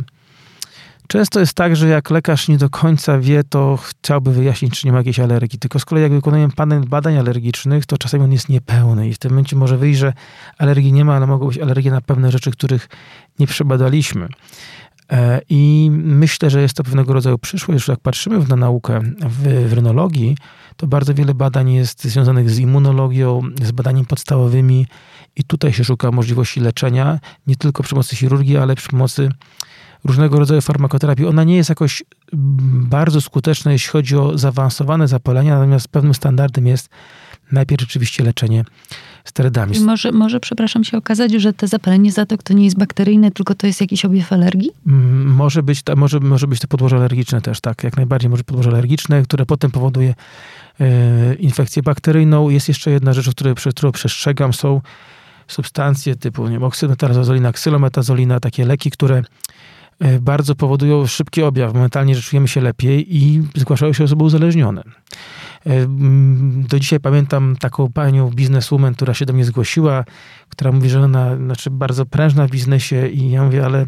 często 1.08 1.40
jest 1.40 1.54
tak, 1.54 1.76
że 1.76 1.88
jak 1.88 2.10
lekarz 2.10 2.48
nie 2.48 2.58
do 2.58 2.70
końca 2.70 3.18
wie, 3.18 3.44
to 3.44 3.76
chciałby 3.76 4.32
wyjaśnić, 4.32 4.80
czy 4.80 4.86
nie 4.86 4.92
ma 4.92 4.98
jakiejś 4.98 5.20
alergii. 5.20 5.58
Tylko 5.58 5.78
z 5.78 5.84
kolei 5.84 6.02
jak 6.02 6.12
wykonujemy 6.12 6.52
panel 6.52 6.80
badań 6.88 7.16
alergicznych, 7.16 7.86
to 7.86 7.98
czasami 7.98 8.24
on 8.24 8.32
jest 8.32 8.48
niepełny 8.48 9.08
i 9.08 9.14
w 9.14 9.18
tym 9.18 9.30
momencie 9.30 9.56
może 9.56 9.78
wyjść, 9.78 9.98
że 9.98 10.12
alergii 10.58 10.92
nie 10.92 11.04
ma, 11.04 11.16
ale 11.16 11.26
mogą 11.26 11.46
być 11.46 11.58
alergie 11.58 11.90
na 11.90 12.00
pewne 12.00 12.30
rzeczy, 12.30 12.50
których 12.50 12.88
nie 13.38 13.46
przebadaliśmy. 13.46 14.28
E, 15.12 15.40
I 15.48 15.90
myślę, 15.92 16.50
że 16.50 16.62
jest 16.62 16.76
to 16.76 16.84
pewnego 16.84 17.12
rodzaju 17.12 17.38
przyszłość. 17.38 17.88
Jak 17.88 18.00
patrzymy 18.00 18.38
na 18.48 18.56
naukę 18.56 19.00
w, 19.28 19.72
rynologii, 19.72 20.36
to 20.76 20.86
bardzo 20.86 21.14
wiele 21.14 21.34
badań 21.34 21.72
jest 21.72 22.04
związanych 22.04 22.50
z 22.50 22.58
immunologią, 22.58 23.42
z 23.62 23.70
badaniami 23.70 24.06
podstawowymi 24.06 24.86
i 25.36 25.44
tutaj 25.44 25.72
się 25.72 25.84
szuka 25.84 26.10
możliwości 26.10 26.60
leczenia 26.60 27.18
nie 27.46 27.56
tylko 27.56 27.82
przy 27.82 27.90
pomocy 27.90 28.16
chirurgii, 28.16 28.56
ale 28.56 28.74
przy 28.74 28.88
pomocy 28.88 29.30
różnego 30.04 30.38
rodzaju 30.38 30.60
farmakoterapii. 30.60 31.26
Ona 31.26 31.44
nie 31.44 31.56
jest 31.56 31.68
jakoś 31.68 32.02
bardzo 32.72 33.20
skuteczna, 33.20 33.72
jeśli 33.72 33.90
chodzi 33.90 34.16
o 34.16 34.38
zaawansowane 34.38 35.08
zapalenia, 35.08 35.54
natomiast 35.54 35.88
pewnym 35.88 36.14
standardem 36.14 36.66
jest 36.66 36.88
najpierw 37.52 37.80
rzeczywiście 37.80 38.24
leczenie 38.24 38.64
sterydami. 39.28 39.80
Może, 39.80 40.12
może, 40.12 40.40
przepraszam, 40.40 40.84
się 40.84 40.96
okazać, 40.98 41.32
że 41.32 41.52
te 41.52 41.66
zapalenie 41.66 42.12
zatok 42.12 42.42
to 42.42 42.54
nie 42.54 42.64
jest 42.64 42.78
bakteryjne, 42.78 43.30
tylko 43.30 43.54
to 43.54 43.66
jest 43.66 43.80
jakiś 43.80 44.04
objaw 44.04 44.32
alergii? 44.32 44.70
Mm, 44.86 45.34
może 45.34 45.62
być, 45.62 45.82
może, 45.96 46.20
może 46.20 46.46
być 46.46 46.60
to 46.60 46.68
podłoże 46.68 46.96
alergiczne 46.96 47.40
też, 47.40 47.60
tak, 47.60 47.84
jak 47.84 47.96
najbardziej 47.96 48.30
może 48.30 48.44
podłoże 48.44 48.70
alergiczne, 48.70 49.22
które 49.22 49.46
potem 49.46 49.70
powoduje 49.70 50.14
e, 50.80 51.34
infekcję 51.34 51.82
bakteryjną. 51.82 52.50
Jest 52.50 52.68
jeszcze 52.68 52.90
jedna 52.90 53.12
rzecz, 53.12 53.30
której, 53.30 53.54
którą 53.54 53.92
przestrzegam, 53.92 54.52
są 54.52 54.80
substancje 55.48 56.16
typu 56.16 56.44
nie 56.44 56.50
wiem, 56.50 56.64
oksymetazolina, 56.64 57.52
ksylometasolina, 57.52 58.40
takie 58.40 58.64
leki, 58.64 58.90
które 58.90 59.22
e, 60.00 60.20
bardzo 60.20 60.54
powodują 60.54 61.06
szybki 61.06 61.42
objaw. 61.42 61.74
Momentalnie, 61.74 62.14
że 62.14 62.22
czujemy 62.22 62.48
się 62.48 62.60
lepiej 62.60 63.16
i 63.16 63.42
zgłaszają 63.54 63.92
się 63.92 64.04
osoby 64.04 64.24
uzależnione. 64.24 64.82
Do 66.68 66.78
dzisiaj 66.78 67.00
pamiętam 67.00 67.56
taką 67.60 67.92
panią 67.92 68.30
bizneswoman, 68.30 68.94
która 68.94 69.14
się 69.14 69.26
do 69.26 69.32
mnie 69.32 69.44
zgłosiła, 69.44 70.04
która 70.48 70.72
mówi, 70.72 70.88
że 70.88 71.00
ona 71.00 71.36
znaczy 71.36 71.70
bardzo 71.70 72.06
prężna 72.06 72.46
w 72.46 72.50
biznesie 72.50 73.08
i 73.08 73.30
ja 73.30 73.44
mówię, 73.44 73.64
ale 73.64 73.86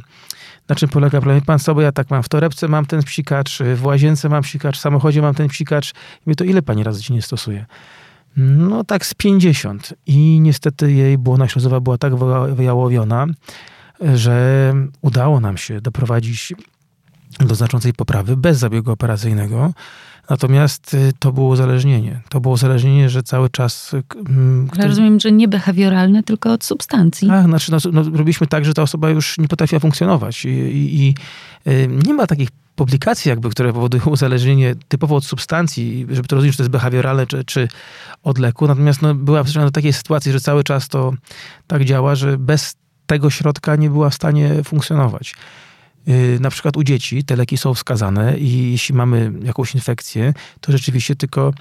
na 0.69 0.77
czym 0.77 0.89
polega 0.89 1.21
problem? 1.21 1.41
Pan 1.41 1.59
sobie, 1.59 1.83
ja 1.83 1.93
tak 1.93 2.11
mam 2.11 2.23
w 2.23 2.29
torebce 2.29 2.69
mam 2.69 2.87
ten 2.87 3.03
psikacz, 3.03 3.59
w 3.77 3.85
łazience 3.85 4.29
mam 4.29 4.43
psikacz, 4.43 4.77
w 4.77 4.81
samochodzie 4.81 5.23
mam 5.23 5.35
ten 5.35 5.49
psikacz. 5.49 5.91
I 5.91 6.23
mówię, 6.27 6.37
to 6.37 6.45
ile 6.45 6.63
pani 6.63 6.85
razy 6.85 7.13
nie 7.13 7.23
stosuje? 7.23 7.67
No 8.37 8.85
tak 8.85 9.07
z 9.07 9.15
50. 9.15 9.95
I 10.07 10.41
niestety 10.41 10.93
jej 10.93 11.19
błona 11.19 11.49
śluzowa 11.49 11.81
była 11.81 11.99
tak 11.99 12.13
wyjałowiona, 12.55 13.27
że 14.15 14.75
udało 15.01 15.41
nam 15.41 15.57
się 15.57 15.81
doprowadzić 15.81 16.53
do 17.41 17.55
znaczącej 17.55 17.93
poprawy 17.93 18.37
bez 18.37 18.59
zabiegu 18.59 18.93
operacyjnego. 18.93 19.73
Natomiast 20.31 20.95
y, 20.95 21.13
to 21.19 21.33
było 21.33 21.49
uzależnienie. 21.49 22.21
To 22.29 22.41
było 22.41 22.55
uzależnienie, 22.55 23.11
że 23.11 23.23
cały 23.23 23.51
czas. 23.51 23.95
Ktoś... 24.71 24.85
Rozumiem, 24.85 25.21
że 25.21 25.33
nie 25.33 25.49
behawioralne, 25.49 26.23
tylko 26.23 26.53
od 26.53 26.65
substancji. 26.65 27.29
Tak, 27.29 27.45
znaczy 27.45 27.73
no, 27.73 27.79
no, 27.93 28.03
robiliśmy 28.03 28.47
tak, 28.47 28.65
że 28.65 28.75
ta 28.75 28.83
osoba 28.83 29.11
już 29.11 29.39
nie 29.39 29.49
potrafiła 29.49 29.81
funkcjonować 29.81 30.45
i, 30.45 30.49
i, 30.49 31.01
i 31.01 31.15
y, 31.71 31.89
nie 32.07 32.15
ma 32.15 32.27
takich 32.27 32.49
publikacje, 32.77 33.31
jakby, 33.31 33.51
które 33.51 33.73
powodują 33.73 34.05
uzależnienie 34.17 34.75
typowo 34.89 35.17
od 35.17 35.25
substancji, 35.25 36.07
żeby 36.11 36.29
to 36.29 36.37
rozumieć, 36.37 36.55
czy 36.55 36.59
to 36.59 36.63
jest 36.63 36.73
behawioralne, 36.73 37.27
czy, 37.27 37.45
czy 37.45 37.69
od 38.23 38.39
leku. 38.39 38.67
Natomiast 38.67 39.03
no, 39.03 39.15
była 39.15 39.45
przyczyna 39.45 39.65
do 39.65 39.71
takiej 39.71 39.93
sytuacji, 39.93 40.33
że 40.33 40.41
cały 40.41 40.65
czas 40.65 40.89
to 40.89 41.13
tak 41.67 41.85
działa, 41.85 42.15
że 42.15 42.39
bez 42.39 42.75
tego 43.07 43.31
środka 43.31 43.77
nie 43.77 43.91
była 43.91 44.11
w 44.11 44.15
stanie 44.15 44.65
funkcjonować. 44.65 45.35
Yy, 46.07 46.41
Na 46.41 46.51
przykład 46.51 46.77
u 46.77 46.83
dzieci 46.83 47.25
te 47.25 47.37
leki 47.37 47.57
są 47.57 47.75
wskazane 47.75 48.39
i 48.39 48.73
jeśli 48.73 48.95
mamy 48.95 49.33
jakąś 49.43 49.75
infekcję, 49.75 50.35
to 50.61 50.73
rzeczywiście 50.73 51.17
tylko 51.17 51.53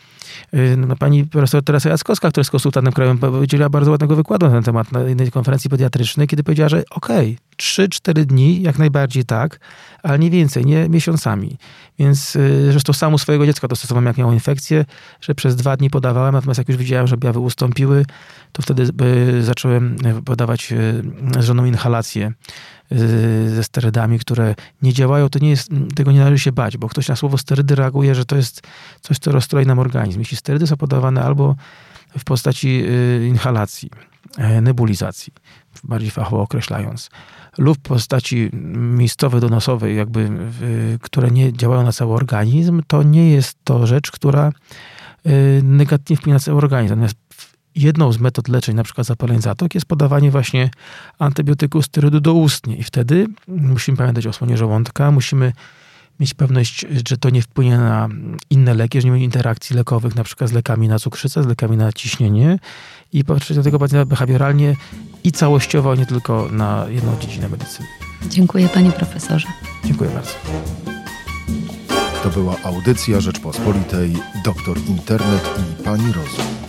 yy, 0.54 0.78
no, 0.78 0.96
pani 0.96 1.26
profesor 1.26 1.64
Teresa 1.64 1.90
Jackowska, 1.90 2.30
która 2.30 2.42
jest 2.42 2.52
konsultantem 2.52 2.94
krajowym, 2.94 3.42
udzieliła 3.42 3.70
bardzo 3.70 3.92
ładnego 3.92 4.16
wykładu 4.16 4.46
na 4.46 4.52
ten 4.52 4.64
temat 4.64 4.92
na 4.92 5.00
jednej 5.00 5.32
konferencji 5.32 5.70
pediatrycznej, 5.70 6.28
kiedy 6.28 6.44
powiedziała, 6.44 6.70
że 6.70 6.84
okej, 6.90 7.38
3-4 7.60 8.26
dni 8.26 8.62
jak 8.62 8.80
najbardziej 8.80 9.26
tak, 9.26 9.60
ale 10.04 10.20
nie 10.20 10.30
więcej, 10.30 10.66
nie 10.66 10.90
miesiącami. 10.90 11.58
Więc 12.00 12.36
yy, 12.36 12.72
zresztą 12.72 12.94
sam 12.94 13.14
u 13.14 13.18
swojego 13.18 13.46
dziecka 13.46 13.68
to 13.68 13.76
stosowałem, 13.76 14.06
jak 14.06 14.18
miało 14.18 14.34
infekcję, 14.34 14.86
że 15.22 15.36
przez 15.36 15.56
dwa 15.56 15.78
dni 15.78 15.90
podawałem, 15.90 16.36
natomiast 16.36 16.58
jak 16.58 16.68
już 16.68 16.78
widziałem, 16.78 17.08
że 17.08 17.16
objawy 17.16 17.40
ustąpiły, 17.40 18.06
to 18.52 18.62
wtedy 18.62 18.90
yy, 19.36 19.44
zacząłem 19.44 19.96
yy, 20.04 20.22
podawać 20.22 20.74
z 21.40 21.44
żoną 21.44 21.66
inhalację 21.66 22.34
ze 23.48 23.64
sterydami, 23.64 24.20
które 24.20 24.56
nie 24.82 24.94
działają, 24.94 25.30
to 25.30 25.40
nie 25.40 25.50
jest, 25.50 25.70
tego 25.96 26.12
nie 26.12 26.20
należy 26.20 26.44
się 26.44 26.52
bać, 26.52 26.78
bo 26.78 26.90
ktoś 26.90 27.08
na 27.08 27.16
słowo 27.16 27.38
sterydy 27.38 27.76
reaguje, 27.76 28.16
że 28.16 28.26
to 28.26 28.36
jest 28.36 28.62
coś, 29.02 29.20
co 29.20 29.32
rozstroi 29.32 29.66
nam 29.66 29.80
organizm. 29.80 30.20
Jeśli 30.20 30.38
sterydy 30.38 30.68
są 30.68 30.78
podawane 30.78 31.24
albo 31.24 31.56
w 32.18 32.24
postaci 32.24 32.84
inhalacji, 33.28 33.90
yy, 34.38 34.62
nebulizacji, 34.62 35.34
bardziej 35.84 36.12
fachowo 36.12 36.42
określając, 36.42 37.10
lub 37.60 37.78
postaci 37.78 38.50
miejscowej, 38.76 39.42
donosowej, 39.42 39.98
jakby, 39.98 40.30
które 41.02 41.32
nie 41.32 41.54
działają 41.54 41.84
na 41.84 41.92
cały 41.92 42.14
organizm, 42.14 42.82
to 42.88 43.04
nie 43.04 43.32
jest 43.32 43.58
to 43.64 43.88
rzecz, 43.88 44.12
która 44.12 44.52
yy, 45.26 45.32
negatywnie 45.64 46.18
wpłynie 46.18 46.34
na 46.34 46.40
cały 46.40 46.58
organizm. 46.58 46.90
Natomiast 46.90 47.18
jedną 47.76 48.12
z 48.12 48.20
metod 48.20 48.48
leczeń, 48.48 48.76
na 48.76 48.84
przykład 48.84 49.08
zapaleń 49.08 49.42
zatok, 49.42 49.76
jest 49.76 49.86
podawanie 49.86 50.32
właśnie 50.32 50.70
antybiotyku 51.20 51.82
sterydu 51.82 52.20
doustnie. 52.20 52.76
I 52.76 52.84
wtedy 52.84 53.28
musimy 53.48 53.98
pamiętać 53.98 54.28
o 54.28 54.30
osłonie 54.30 54.58
żołądka, 54.58 55.12
musimy 55.12 55.54
mieć 56.20 56.34
pewność, 56.34 56.86
że 57.10 57.18
to 57.18 57.30
nie 57.30 57.42
wpłynie 57.42 57.78
na 57.78 58.08
inne 58.50 58.74
leki, 58.74 59.02
że 59.02 59.06
nie 59.06 59.12
będzie 59.12 59.26
interakcji 59.26 59.76
lekowych, 59.76 60.16
na 60.16 60.24
przykład 60.24 60.50
z 60.50 60.54
lekami 60.54 60.88
na 60.88 61.00
cukrzycę, 61.00 61.44
z 61.44 61.48
lekami 61.48 61.78
na 61.78 61.94
ciśnienie 61.94 62.60
i 63.14 63.24
patrzeć 63.24 63.58
na 63.58 63.64
tego 63.64 63.80
pacjenta 63.80 64.06
behawioralnie 64.06 64.76
i 65.24 65.32
całościowo, 65.32 65.92
a 65.92 65.96
nie 65.96 66.06
tylko 66.06 66.48
na 66.52 66.86
jedną 66.90 67.20
dziedzinę 67.20 67.50
medycyny. 67.50 67.88
Dziękuję 68.30 68.70
panie 68.70 68.92
profesorze. 68.92 69.48
Dziękuję 69.86 70.10
bardzo. 70.10 70.32
To 72.24 72.30
była 72.30 72.56
audycja 72.64 73.22
Rzeczpospolitej, 73.22 74.14
doktor 74.46 74.78
Internet 74.88 75.50
i 75.60 75.84
pani 75.84 76.08
Rozum. 76.08 76.69